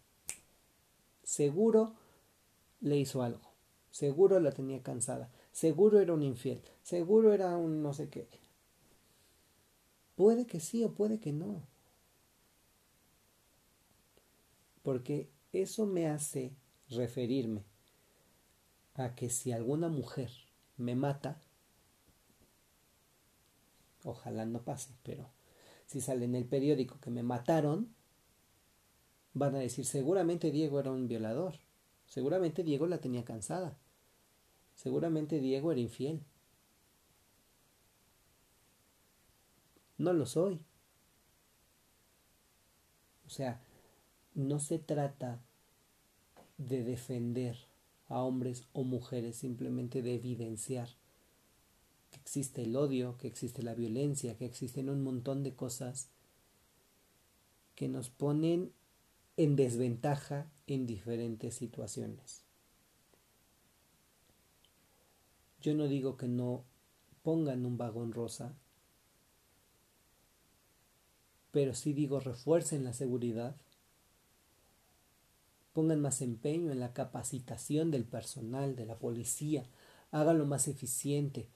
seguro 1.22 1.94
le 2.80 2.96
hizo 2.96 3.22
algo. 3.22 3.48
Seguro 3.90 4.38
la 4.40 4.52
tenía 4.52 4.82
cansada. 4.82 5.30
Seguro 5.52 6.00
era 6.00 6.12
un 6.12 6.22
infiel. 6.22 6.62
Seguro 6.82 7.32
era 7.32 7.56
un 7.56 7.82
no 7.82 7.92
sé 7.92 8.08
qué. 8.08 8.28
Puede 10.14 10.46
que 10.46 10.60
sí 10.60 10.84
o 10.84 10.94
puede 10.94 11.20
que 11.20 11.32
no. 11.32 11.62
Porque 14.82 15.30
eso 15.52 15.86
me 15.86 16.08
hace 16.08 16.52
referirme 16.90 17.64
a 18.94 19.14
que 19.14 19.30
si 19.30 19.52
alguna 19.52 19.88
mujer 19.88 20.30
me 20.76 20.96
mata, 20.96 21.40
ojalá 24.04 24.44
no 24.44 24.62
pase, 24.62 24.94
pero 25.02 25.30
si 25.88 26.02
sale 26.02 26.26
en 26.26 26.34
el 26.34 26.44
periódico 26.44 27.00
que 27.00 27.10
me 27.10 27.22
mataron, 27.22 27.88
van 29.32 29.54
a 29.54 29.58
decir 29.58 29.86
seguramente 29.86 30.50
Diego 30.50 30.78
era 30.78 30.92
un 30.92 31.08
violador. 31.08 31.54
Seguramente 32.04 32.62
Diego 32.62 32.86
la 32.86 33.00
tenía 33.00 33.24
cansada. 33.24 33.78
Seguramente 34.74 35.40
Diego 35.40 35.72
era 35.72 35.80
infiel. 35.80 36.22
No 39.96 40.12
lo 40.12 40.26
soy. 40.26 40.60
O 43.26 43.30
sea, 43.30 43.58
no 44.34 44.58
se 44.60 44.78
trata 44.78 45.40
de 46.58 46.84
defender 46.84 47.56
a 48.08 48.20
hombres 48.20 48.68
o 48.74 48.84
mujeres, 48.84 49.36
simplemente 49.36 50.02
de 50.02 50.16
evidenciar 50.16 50.90
existe 52.28 52.64
el 52.64 52.76
odio, 52.76 53.16
que 53.16 53.26
existe 53.26 53.62
la 53.62 53.72
violencia, 53.72 54.36
que 54.36 54.44
existen 54.44 54.90
un 54.90 55.02
montón 55.02 55.42
de 55.42 55.54
cosas 55.54 56.10
que 57.74 57.88
nos 57.88 58.10
ponen 58.10 58.70
en 59.38 59.56
desventaja 59.56 60.46
en 60.66 60.86
diferentes 60.86 61.54
situaciones. 61.54 62.44
Yo 65.62 65.74
no 65.74 65.88
digo 65.88 66.18
que 66.18 66.28
no 66.28 66.64
pongan 67.22 67.64
un 67.64 67.78
vagón 67.78 68.12
rosa, 68.12 68.54
pero 71.50 71.72
sí 71.72 71.94
digo 71.94 72.20
refuercen 72.20 72.84
la 72.84 72.92
seguridad, 72.92 73.56
pongan 75.72 76.02
más 76.02 76.20
empeño 76.20 76.72
en 76.72 76.80
la 76.80 76.92
capacitación 76.92 77.90
del 77.90 78.04
personal, 78.04 78.76
de 78.76 78.84
la 78.84 78.98
policía, 78.98 79.64
háganlo 80.10 80.44
más 80.44 80.68
eficiente. 80.68 81.48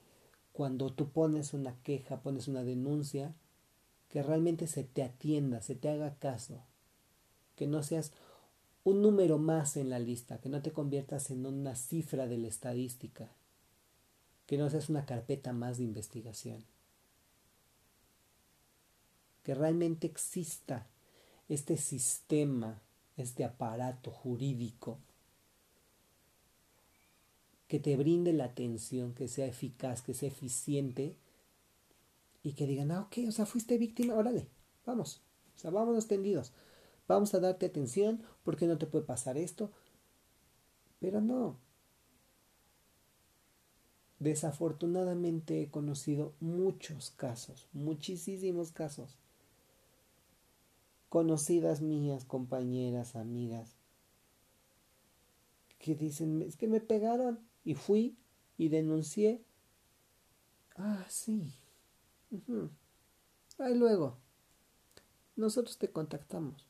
Cuando 0.53 0.93
tú 0.93 1.09
pones 1.09 1.53
una 1.53 1.75
queja, 1.81 2.21
pones 2.21 2.47
una 2.47 2.63
denuncia, 2.63 3.33
que 4.09 4.21
realmente 4.21 4.67
se 4.67 4.83
te 4.83 5.01
atienda, 5.01 5.61
se 5.61 5.73
te 5.73 5.89
haga 5.89 6.15
caso, 6.19 6.61
que 7.55 7.65
no 7.65 7.81
seas 7.81 8.13
un 8.83 9.01
número 9.01 9.39
más 9.39 9.75
en 9.75 9.89
la 9.89 9.97
lista, 9.97 10.39
que 10.39 10.49
no 10.49 10.61
te 10.61 10.71
conviertas 10.71 11.31
en 11.31 11.47
una 11.47 11.75
cifra 11.75 12.27
de 12.27 12.37
la 12.37 12.47
estadística, 12.47 13.31
que 14.45 14.59
no 14.59 14.69
seas 14.69 14.89
una 14.89 15.07
carpeta 15.07 15.53
más 15.53 15.77
de 15.79 15.85
investigación, 15.85 16.63
que 19.41 19.55
realmente 19.55 20.05
exista 20.05 20.85
este 21.49 21.77
sistema, 21.77 22.79
este 23.17 23.43
aparato 23.43 24.11
jurídico 24.11 24.99
que 27.73 27.79
te 27.79 27.97
brinde 27.97 28.33
la 28.33 28.45
atención, 28.45 29.15
que 29.15 29.27
sea 29.27 29.47
eficaz, 29.47 30.03
que 30.03 30.13
sea 30.13 30.29
eficiente 30.29 31.17
y 32.43 32.53
que 32.53 32.67
digan, 32.67 32.91
ah, 32.91 33.01
ok, 33.01 33.27
o 33.27 33.31
sea, 33.31 33.47
fuiste 33.47 33.79
víctima, 33.79 34.13
órale, 34.13 34.45
vamos, 34.85 35.23
o 35.55 35.59
sea, 35.59 35.71
vámonos 35.71 36.07
tendidos 36.07 36.53
vamos 37.07 37.33
a 37.33 37.39
darte 37.39 37.65
atención 37.65 38.21
porque 38.43 38.67
no 38.67 38.77
te 38.77 38.87
puede 38.87 39.05
pasar 39.05 39.37
esto. 39.37 39.71
Pero 40.99 41.21
no. 41.21 41.57
Desafortunadamente 44.19 45.61
he 45.61 45.69
conocido 45.69 46.33
muchos 46.39 47.11
casos, 47.11 47.67
muchísimos 47.73 48.71
casos. 48.71 49.17
Conocidas 51.09 51.81
mías, 51.81 52.23
compañeras, 52.23 53.15
amigas, 53.15 53.75
que 55.77 55.93
dicen, 55.93 56.41
es 56.41 56.55
que 56.55 56.67
me 56.67 56.79
pegaron 56.79 57.39
y 57.63 57.75
fui 57.75 58.17
y 58.57 58.69
denuncié. 58.69 59.41
Ah, 60.75 61.05
sí. 61.09 61.53
Ahí 63.59 63.75
luego. 63.75 64.17
Nosotros 65.35 65.77
te 65.77 65.91
contactamos. 65.91 66.67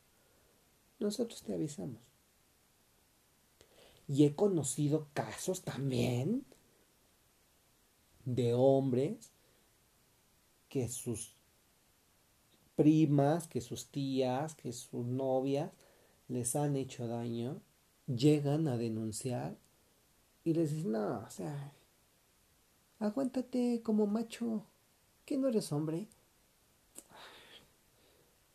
Nosotros 1.00 1.44
te 1.44 1.54
avisamos. 1.54 2.02
Y 4.08 4.26
he 4.26 4.36
conocido 4.36 5.08
casos 5.14 5.64
también 5.64 6.46
de 8.26 8.54
hombres 8.54 9.32
que 10.70 10.88
sus 10.90 11.36
primas, 12.76 13.48
que 13.48 13.62
sus 13.62 13.88
tías, 13.88 14.56
que 14.56 14.74
sus 14.74 15.06
novias 15.06 15.72
les 16.28 16.56
han 16.56 16.76
hecho 16.76 17.08
daño, 17.08 17.62
llegan 18.08 18.68
a 18.68 18.78
denunciar 18.78 19.58
y 20.44 20.54
les 20.54 20.72
dicen, 20.72 20.92
no, 20.92 21.20
o 21.20 21.30
sea, 21.30 21.74
aguántate 23.00 23.82
como 23.84 24.08
macho, 24.08 24.66
que 25.26 25.38
no 25.38 25.48
eres 25.48 25.72
hombre. 25.72 26.08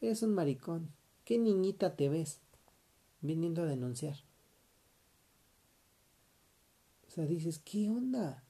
Eres 0.00 0.22
un 0.22 0.34
maricón. 0.34 0.92
¿Qué 1.24 1.38
niñita 1.38 1.96
te 1.96 2.08
ves 2.08 2.40
viniendo 3.20 3.62
a 3.62 3.66
denunciar? 3.66 4.16
O 7.06 7.10
sea, 7.10 7.26
dices, 7.26 7.58
¿qué 7.58 7.88
onda? 7.88 8.44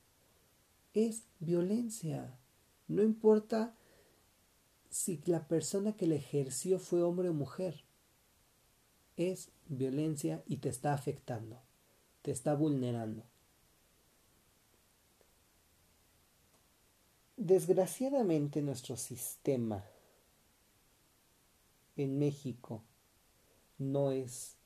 Es 0.94 1.24
violencia. 1.38 2.38
No 2.88 3.03
importa 3.03 3.74
si 4.90 5.20
la 5.27 5.46
persona 5.46 5.96
que 5.96 6.07
la 6.07 6.16
ejerció 6.16 6.79
fue 6.79 7.03
hombre 7.03 7.29
o 7.29 7.35
mujer. 7.35 7.85
Es 9.16 9.51
violencia 9.68 10.42
y 10.46 10.59
te 10.59 10.68
está 10.68 10.92
afectando, 10.92 11.61
te 12.22 12.31
está 12.31 12.55
vulnerando. 12.55 13.28
Desgraciadamente 17.40 18.62
nuestro 18.62 18.96
sistema 18.96 19.85
en 21.94 22.18
México 22.18 22.83
no 23.79 24.11
es 24.11 24.57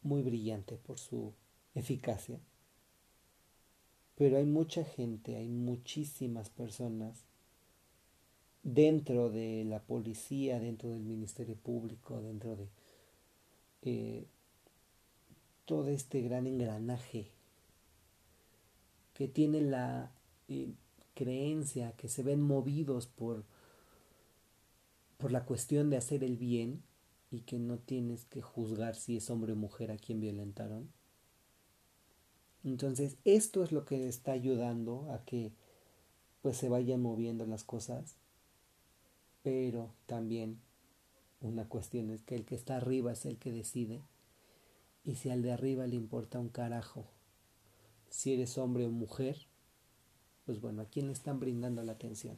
muy 0.00 0.22
brillante 0.22 0.78
por 0.78 0.98
su 0.98 1.34
eficacia. 1.74 2.40
Pero 4.14 4.38
hay 4.38 4.46
mucha 4.46 4.82
gente, 4.82 5.36
hay 5.36 5.50
muchísimas 5.50 6.48
personas 6.48 7.26
dentro 8.62 9.28
de 9.28 9.66
la 9.66 9.80
policía, 9.80 10.58
dentro 10.58 10.88
del 10.88 11.02
Ministerio 11.02 11.54
Público, 11.54 12.22
dentro 12.22 12.56
de 12.56 12.68
eh, 13.82 14.26
todo 15.66 15.88
este 15.88 16.22
gran 16.22 16.46
engranaje 16.46 17.30
que 19.12 19.28
tiene 19.28 19.60
la 19.60 20.10
eh, 20.48 20.72
creencia, 21.14 21.92
que 21.92 22.08
se 22.08 22.22
ven 22.22 22.40
movidos 22.40 23.06
por 23.06 23.44
por 25.16 25.32
la 25.32 25.46
cuestión 25.46 25.88
de 25.88 25.96
hacer 25.96 26.22
el 26.22 26.36
bien 26.36 26.82
y 27.30 27.40
que 27.40 27.58
no 27.58 27.78
tienes 27.78 28.26
que 28.26 28.42
juzgar 28.42 28.94
si 28.94 29.16
es 29.16 29.30
hombre 29.30 29.52
o 29.52 29.56
mujer 29.56 29.90
a 29.90 29.96
quien 29.96 30.20
violentaron. 30.20 30.92
Entonces, 32.62 33.16
esto 33.24 33.62
es 33.62 33.72
lo 33.72 33.84
que 33.84 34.06
está 34.08 34.32
ayudando 34.32 35.10
a 35.12 35.24
que 35.24 35.52
pues 36.42 36.58
se 36.58 36.68
vayan 36.68 37.00
moviendo 37.00 37.46
las 37.46 37.64
cosas, 37.64 38.16
pero 39.42 39.94
también 40.04 40.60
una 41.40 41.68
cuestión 41.68 42.10
es 42.10 42.22
que 42.22 42.34
el 42.34 42.44
que 42.44 42.54
está 42.54 42.76
arriba 42.76 43.12
es 43.12 43.24
el 43.24 43.38
que 43.38 43.50
decide 43.50 44.02
y 45.04 45.14
si 45.14 45.30
al 45.30 45.42
de 45.42 45.52
arriba 45.52 45.86
le 45.86 45.96
importa 45.96 46.38
un 46.38 46.48
carajo 46.48 47.06
si 48.10 48.32
eres 48.32 48.58
hombre 48.58 48.86
o 48.86 48.90
mujer, 48.90 49.48
pues 50.46 50.60
bueno, 50.60 50.82
¿a 50.82 50.86
quién 50.86 51.06
le 51.06 51.12
están 51.12 51.40
brindando 51.40 51.82
la 51.82 51.92
atención? 51.92 52.36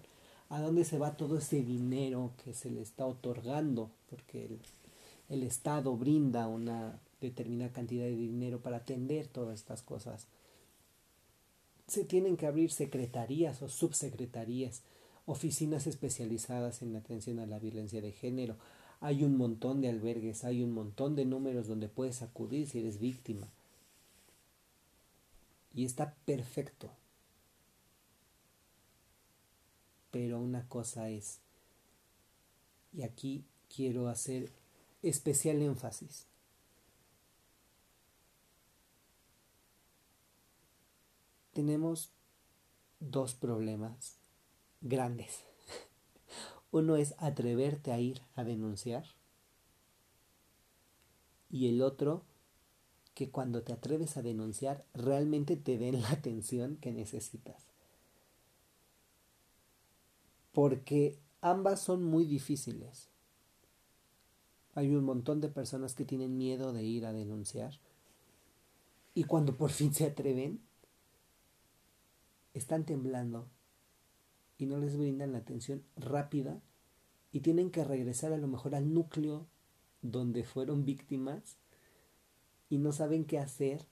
a 0.48 0.60
dónde 0.60 0.84
se 0.84 0.98
va 0.98 1.16
todo 1.16 1.38
ese 1.38 1.62
dinero 1.62 2.32
que 2.44 2.54
se 2.54 2.70
le 2.70 2.80
está 2.80 3.06
otorgando, 3.06 3.90
porque 4.08 4.46
el, 4.46 4.58
el 5.28 5.42
Estado 5.42 5.96
brinda 5.96 6.46
una 6.46 7.00
determinada 7.20 7.72
cantidad 7.72 8.04
de 8.04 8.14
dinero 8.14 8.60
para 8.60 8.78
atender 8.78 9.26
todas 9.26 9.58
estas 9.58 9.82
cosas. 9.82 10.28
Se 11.88 12.04
tienen 12.04 12.36
que 12.36 12.46
abrir 12.46 12.70
secretarías 12.70 13.62
o 13.62 13.68
subsecretarías, 13.68 14.82
oficinas 15.24 15.86
especializadas 15.86 16.82
en 16.82 16.94
atención 16.94 17.40
a 17.40 17.46
la 17.46 17.58
violencia 17.58 18.00
de 18.00 18.12
género. 18.12 18.56
Hay 19.00 19.24
un 19.24 19.36
montón 19.36 19.80
de 19.80 19.88
albergues, 19.88 20.44
hay 20.44 20.62
un 20.62 20.72
montón 20.72 21.16
de 21.16 21.24
números 21.24 21.66
donde 21.66 21.88
puedes 21.88 22.22
acudir 22.22 22.68
si 22.68 22.78
eres 22.78 22.98
víctima. 22.98 23.48
Y 25.74 25.84
está 25.84 26.14
perfecto, 26.24 26.90
pero 30.16 30.40
una 30.40 30.66
cosa 30.66 31.10
es, 31.10 31.40
y 32.94 33.02
aquí 33.02 33.44
quiero 33.68 34.08
hacer 34.08 34.50
especial 35.02 35.60
énfasis, 35.60 36.24
tenemos 41.52 42.12
dos 42.98 43.34
problemas 43.34 44.16
grandes. 44.80 45.44
Uno 46.70 46.96
es 46.96 47.14
atreverte 47.18 47.92
a 47.92 48.00
ir 48.00 48.22
a 48.36 48.44
denunciar 48.44 49.04
y 51.50 51.68
el 51.68 51.82
otro 51.82 52.22
que 53.12 53.28
cuando 53.28 53.62
te 53.64 53.74
atreves 53.74 54.16
a 54.16 54.22
denunciar 54.22 54.82
realmente 54.94 55.56
te 55.56 55.76
den 55.76 56.00
la 56.00 56.10
atención 56.10 56.76
que 56.76 56.90
necesitas 56.90 57.75
porque 60.56 61.18
ambas 61.42 61.80
son 61.80 62.02
muy 62.02 62.24
difíciles. 62.24 63.10
Hay 64.72 64.88
un 64.88 65.04
montón 65.04 65.42
de 65.42 65.50
personas 65.50 65.94
que 65.94 66.06
tienen 66.06 66.38
miedo 66.38 66.72
de 66.72 66.82
ir 66.82 67.04
a 67.04 67.12
denunciar 67.12 67.78
y 69.12 69.24
cuando 69.24 69.58
por 69.58 69.68
fin 69.68 69.92
se 69.92 70.06
atreven, 70.06 70.62
están 72.54 72.86
temblando 72.86 73.50
y 74.56 74.64
no 74.64 74.78
les 74.78 74.96
brindan 74.96 75.32
la 75.32 75.38
atención 75.38 75.82
rápida 75.94 76.62
y 77.32 77.40
tienen 77.40 77.70
que 77.70 77.84
regresar 77.84 78.32
a 78.32 78.38
lo 78.38 78.48
mejor 78.48 78.74
al 78.74 78.94
núcleo 78.94 79.46
donde 80.00 80.42
fueron 80.42 80.86
víctimas 80.86 81.58
y 82.70 82.78
no 82.78 82.92
saben 82.92 83.26
qué 83.26 83.38
hacer 83.38 83.84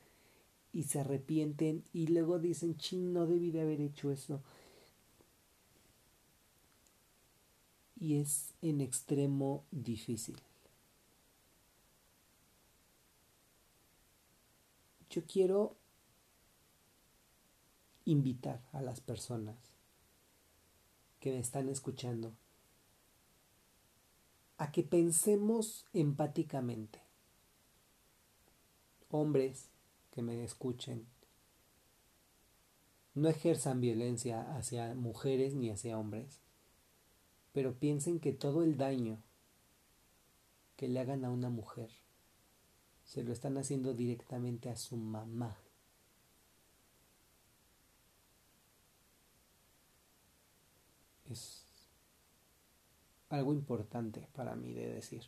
y 0.72 0.84
se 0.84 1.00
arrepienten 1.00 1.84
y 1.92 2.06
luego 2.06 2.38
dicen, 2.38 2.78
ching, 2.78 3.12
no 3.12 3.26
debí 3.26 3.50
de 3.50 3.60
haber 3.60 3.82
hecho 3.82 4.10
eso 4.10 4.42
y 8.04 8.20
es 8.20 8.52
en 8.60 8.82
extremo 8.82 9.64
difícil. 9.70 10.36
Yo 15.08 15.24
quiero 15.24 15.74
invitar 18.04 18.60
a 18.72 18.82
las 18.82 19.00
personas 19.00 19.56
que 21.18 21.32
me 21.32 21.38
están 21.38 21.70
escuchando 21.70 22.34
a 24.58 24.70
que 24.70 24.82
pensemos 24.82 25.86
empáticamente. 25.94 27.00
Hombres 29.08 29.70
que 30.10 30.20
me 30.20 30.44
escuchen, 30.44 31.06
no 33.14 33.30
ejerzan 33.30 33.80
violencia 33.80 34.54
hacia 34.56 34.94
mujeres 34.94 35.54
ni 35.54 35.70
hacia 35.70 35.98
hombres 35.98 36.43
pero 37.54 37.78
piensen 37.78 38.18
que 38.18 38.32
todo 38.32 38.64
el 38.64 38.76
daño 38.76 39.22
que 40.76 40.88
le 40.88 40.98
hagan 40.98 41.24
a 41.24 41.30
una 41.30 41.50
mujer 41.50 41.88
se 43.04 43.22
lo 43.22 43.32
están 43.32 43.56
haciendo 43.56 43.94
directamente 43.94 44.68
a 44.70 44.76
su 44.76 44.96
mamá. 44.96 45.56
Es 51.30 51.64
algo 53.28 53.54
importante 53.54 54.28
para 54.34 54.56
mí 54.56 54.72
de 54.72 54.92
decir. 54.92 55.22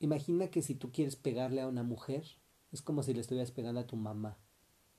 Imagina 0.00 0.48
que 0.48 0.60
si 0.60 0.74
tú 0.74 0.92
quieres 0.92 1.16
pegarle 1.16 1.62
a 1.62 1.66
una 1.66 1.82
mujer, 1.82 2.26
es 2.72 2.82
como 2.82 3.02
si 3.02 3.14
le 3.14 3.22
estuvieras 3.22 3.52
pegando 3.52 3.80
a 3.80 3.86
tu 3.86 3.96
mamá, 3.96 4.36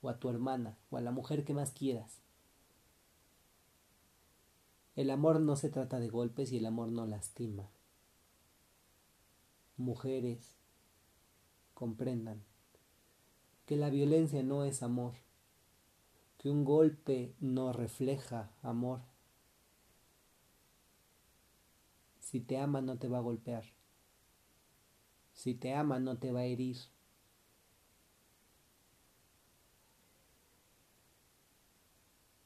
o 0.01 0.09
a 0.09 0.17
tu 0.17 0.29
hermana, 0.29 0.79
o 0.89 0.97
a 0.97 1.01
la 1.01 1.11
mujer 1.11 1.45
que 1.45 1.53
más 1.53 1.71
quieras. 1.71 2.21
El 5.01 5.09
amor 5.09 5.39
no 5.39 5.55
se 5.55 5.71
trata 5.71 5.99
de 5.99 6.09
golpes 6.09 6.51
y 6.51 6.57
el 6.57 6.65
amor 6.67 6.89
no 6.89 7.07
lastima. 7.07 7.71
Mujeres, 9.75 10.59
comprendan 11.73 12.43
que 13.65 13.77
la 13.77 13.89
violencia 13.89 14.43
no 14.43 14.63
es 14.63 14.83
amor 14.83 15.15
que 16.37 16.51
un 16.51 16.63
golpe 16.63 17.33
no 17.39 17.73
refleja 17.73 18.51
amor. 18.61 19.01
Si 22.19 22.39
te 22.39 22.59
ama 22.59 22.81
no 22.81 22.99
te 22.99 23.07
va 23.07 23.17
a 23.17 23.21
golpear. 23.21 23.63
Si 25.33 25.55
te 25.55 25.73
ama 25.73 25.97
no 25.97 26.19
te 26.19 26.31
va 26.31 26.41
a 26.41 26.45
herir. 26.45 26.77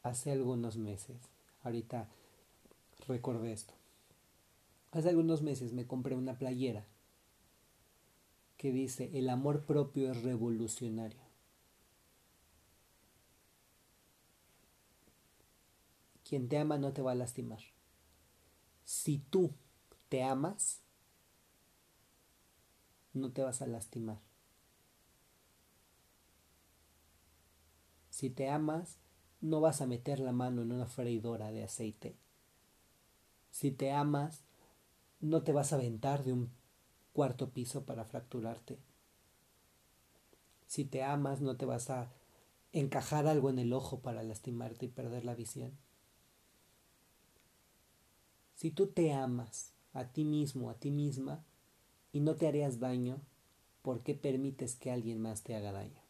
Hace 0.04 0.32
algunos 0.32 0.78
meses, 0.78 1.18
ahorita 1.62 2.08
recordé 3.08 3.52
esto. 3.52 3.74
Hace 4.92 5.10
algunos 5.10 5.42
meses 5.42 5.74
me 5.74 5.86
compré 5.86 6.16
una 6.16 6.38
playera 6.38 6.86
que 8.58 8.72
dice, 8.72 9.12
el 9.14 9.30
amor 9.30 9.66
propio 9.66 10.12
es 10.12 10.24
revolucionario. 10.24 11.22
Quien 16.28 16.50
te 16.50 16.58
ama 16.58 16.78
no 16.78 16.94
te 16.94 17.02
va 17.02 17.12
a 17.12 17.16
lastimar. 17.16 17.60
Si 18.84 19.20
tú 19.20 19.54
te 20.10 20.24
amas, 20.24 20.82
no 23.14 23.32
te 23.32 23.44
vas 23.44 23.62
a 23.62 23.68
lastimar. 23.68 24.20
Si 28.10 28.30
te 28.30 28.50
amas, 28.50 28.98
no 29.42 29.60
vas 29.62 29.82
a 29.82 29.88
meter 29.88 30.20
la 30.20 30.32
mano 30.32 30.62
en 30.62 30.72
una 30.72 30.86
freidora 30.86 31.52
de 31.52 31.64
aceite. 31.64 32.16
Si 33.56 33.72
te 33.72 33.94
amas, 33.94 34.44
no 35.22 35.44
te 35.44 35.54
vas 35.54 35.72
a 35.72 35.78
aventar 35.78 36.26
de 36.26 36.34
un 36.34 36.50
cuarto 37.14 37.52
piso 37.52 37.86
para 37.86 38.04
fracturarte. 38.04 38.78
Si 40.68 40.84
te 40.84 41.04
amas, 41.04 41.40
no 41.40 41.56
te 41.56 41.66
vas 41.66 41.90
a 41.90 42.12
encajar 42.74 43.28
algo 43.28 43.50
en 43.50 43.60
el 43.60 43.72
ojo 43.72 44.02
para 44.02 44.24
lastimarte 44.24 44.88
y 44.88 44.90
perder 44.90 45.24
la 45.24 45.36
visión. 45.36 45.72
Si 48.56 48.72
tú 48.72 48.88
te 48.88 49.14
amas 49.14 49.72
a 49.94 50.04
ti 50.04 50.26
mismo, 50.26 50.70
a 50.70 50.74
ti 50.74 50.92
misma, 50.92 51.42
y 52.12 52.20
no 52.20 52.36
te 52.36 52.50
harías 52.50 52.82
daño, 52.82 53.22
¿por 53.84 54.04
qué 54.04 54.16
permites 54.16 54.76
que 54.76 54.92
alguien 54.92 55.22
más 55.22 55.44
te 55.44 55.56
haga 55.56 55.72
daño? 55.72 56.02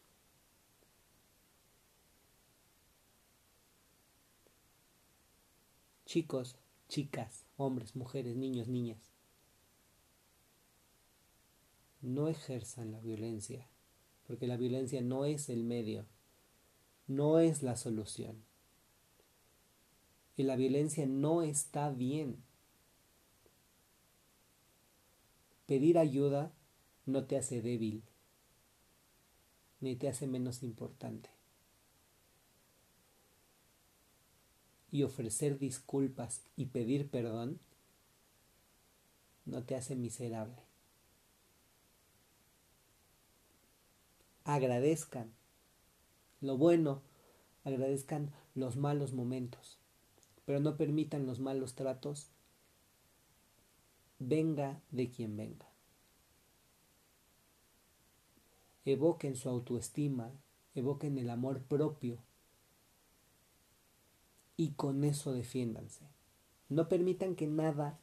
Chicos, 6.08 6.56
chicas, 6.96 7.46
hombres, 7.58 7.94
mujeres, 7.98 8.38
niños, 8.38 8.70
niñas, 8.70 9.12
no 12.02 12.30
ejerzan 12.30 12.94
la 12.94 13.02
violencia, 13.02 13.68
porque 14.26 14.48
la 14.48 14.56
violencia 14.56 15.02
no 15.02 15.26
es 15.26 15.50
el 15.50 15.66
medio, 15.66 16.06
no 17.06 17.40
es 17.40 17.64
la 17.64 17.76
solución. 17.76 18.46
Y 20.38 20.44
la 20.44 20.56
violencia 20.56 21.06
no 21.06 21.42
está 21.42 21.90
bien. 21.90 22.42
Pedir 25.66 25.98
ayuda 25.98 26.54
no 27.06 27.26
te 27.26 27.36
hace 27.36 27.62
débil, 27.62 28.04
ni 29.82 29.98
te 29.98 30.08
hace 30.08 30.28
menos 30.28 30.64
importante. 30.64 31.35
Y 34.96 35.04
ofrecer 35.04 35.60
disculpas 35.60 36.42
y 36.56 36.68
pedir 36.68 37.10
perdón 37.10 37.60
no 39.46 39.64
te 39.64 39.76
hace 39.76 39.96
miserable. 39.96 40.66
agradezcan 44.46 45.34
lo 46.40 46.58
bueno, 46.58 47.02
agradezcan 47.64 48.32
los 48.54 48.78
malos 48.78 49.14
momentos, 49.14 49.80
pero 50.46 50.60
no 50.60 50.78
permitan 50.78 51.26
los 51.26 51.40
malos 51.40 51.74
tratos, 51.74 52.30
venga 54.20 54.80
de 54.92 55.10
quien 55.10 55.36
venga. 55.36 55.66
Evoquen 58.86 59.36
su 59.36 59.50
autoestima, 59.50 60.32
evoquen 60.76 61.18
el 61.18 61.32
amor 61.32 61.64
propio 61.64 62.20
y 64.58 64.72
con 64.72 65.04
eso 65.04 65.34
defiéndanse. 65.34 66.08
No 66.70 66.88
permitan 66.88 67.36
que 67.36 67.48
nada 67.48 68.00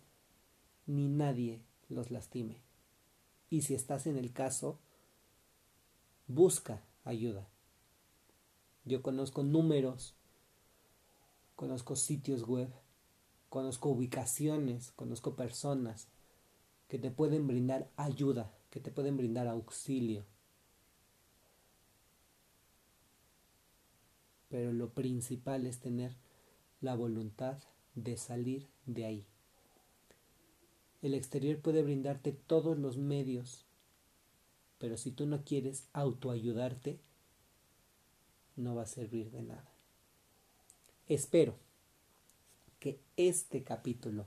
ni 0.86 1.08
nadie 1.08 1.62
los 1.88 2.10
lastime. 2.10 2.60
Y 3.50 3.62
si 3.62 3.74
estás 3.74 4.06
en 4.06 4.16
el 4.16 4.32
caso, 4.32 4.78
busca 6.26 6.82
ayuda. 7.04 7.48
Yo 8.84 9.02
conozco 9.02 9.42
números, 9.42 10.16
conozco 11.54 11.96
sitios 11.96 12.46
web, 12.46 12.72
conozco 13.48 13.90
ubicaciones, 13.90 14.92
conozco 14.92 15.36
personas 15.36 16.08
que 16.88 16.98
te 16.98 17.10
pueden 17.10 17.46
brindar 17.46 17.90
ayuda, 17.96 18.52
que 18.70 18.80
te 18.80 18.90
pueden 18.90 19.16
brindar 19.16 19.46
auxilio. 19.46 20.24
Pero 24.48 24.72
lo 24.72 24.92
principal 24.92 25.66
es 25.66 25.78
tener 25.78 26.16
la 26.82 26.94
voluntad 26.94 27.56
de 27.94 28.18
salir 28.18 28.68
de 28.84 29.06
ahí. 29.06 29.26
El 31.00 31.14
exterior 31.14 31.58
puede 31.58 31.82
brindarte 31.82 32.32
todos 32.32 32.78
los 32.78 32.98
medios 32.98 33.64
pero 34.82 34.96
si 34.96 35.12
tú 35.12 35.26
no 35.26 35.44
quieres 35.44 35.88
autoayudarte, 35.92 36.98
no 38.56 38.74
va 38.74 38.82
a 38.82 38.86
servir 38.86 39.30
de 39.30 39.42
nada. 39.42 39.72
Espero 41.06 41.54
que 42.80 43.00
este 43.16 43.62
capítulo, 43.62 44.26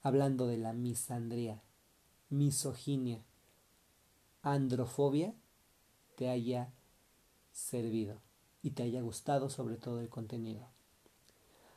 hablando 0.00 0.46
de 0.46 0.56
la 0.56 0.72
misandría, 0.72 1.60
misoginia, 2.30 3.22
androfobia, 4.40 5.34
te 6.16 6.30
haya 6.30 6.72
servido 7.52 8.18
y 8.64 8.70
te 8.70 8.82
haya 8.82 9.02
gustado 9.02 9.50
sobre 9.50 9.76
todo 9.76 10.00
el 10.00 10.08
contenido. 10.08 10.66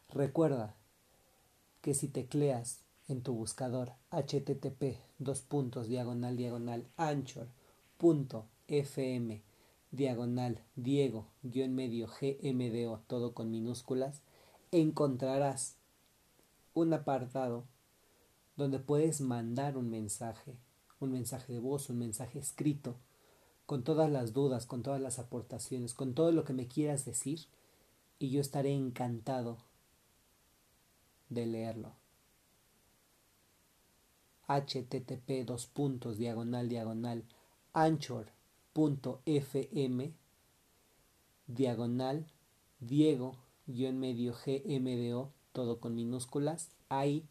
Recuerda 0.10 0.74
que 1.82 1.94
si 1.94 2.08
tecleas 2.08 2.80
en 3.10 3.22
tu 3.22 3.34
buscador 3.34 3.92
http 4.10 4.98
dos 5.20 5.42
puntos 5.42 5.88
diagonal 5.88 6.38
diagonal 6.38 6.88
anchor 6.96 7.48
punto 7.98 8.46
fm 8.68 9.42
diagonal 9.92 10.62
diego 10.76 11.28
guion 11.44 11.76
medio 11.76 12.08
gmdo 12.08 13.02
todo 13.08 13.34
con 13.34 13.52
minúsculas 13.52 14.22
encontrarás 14.72 15.76
un 16.74 16.94
apartado 16.94 17.66
donde 18.56 18.80
puedes 18.80 19.22
mandar 19.22 19.78
un 19.78 19.90
mensaje 19.90 20.56
un 21.00 21.12
mensaje 21.12 21.54
de 21.54 21.60
voz 21.60 21.90
un 21.90 22.00
mensaje 22.00 22.40
escrito 22.40 22.96
con 23.68 23.84
todas 23.84 24.10
las 24.10 24.34
dudas 24.34 24.66
con 24.66 24.82
todas 24.82 25.00
las 25.00 25.20
aportaciones 25.20 25.94
con 25.94 26.16
todo 26.16 26.32
lo 26.32 26.44
que 26.44 26.54
me 26.54 26.68
quieras 26.68 27.06
decir 27.06 27.42
y 28.18 28.32
yo 28.32 28.42
estaré 28.42 28.74
encantado 28.74 29.60
de 31.30 31.46
leerlo. 31.46 31.94
Http 34.48 35.46
dos 35.46 35.68
puntos 35.68 36.18
diagonal 36.18 36.70
diagonal 36.70 37.26
anchor.fm 37.74 38.34
diagonal 41.48 42.26
Diego 42.80 43.36
guion 43.66 44.00
medio 44.00 44.34
GMDO 44.34 45.34
todo 45.52 45.82
con 45.82 45.94
minúsculas 45.96 46.72
ahí 46.88 47.28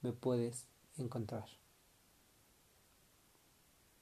me 0.00 0.12
puedes 0.12 0.66
encontrar 0.96 1.59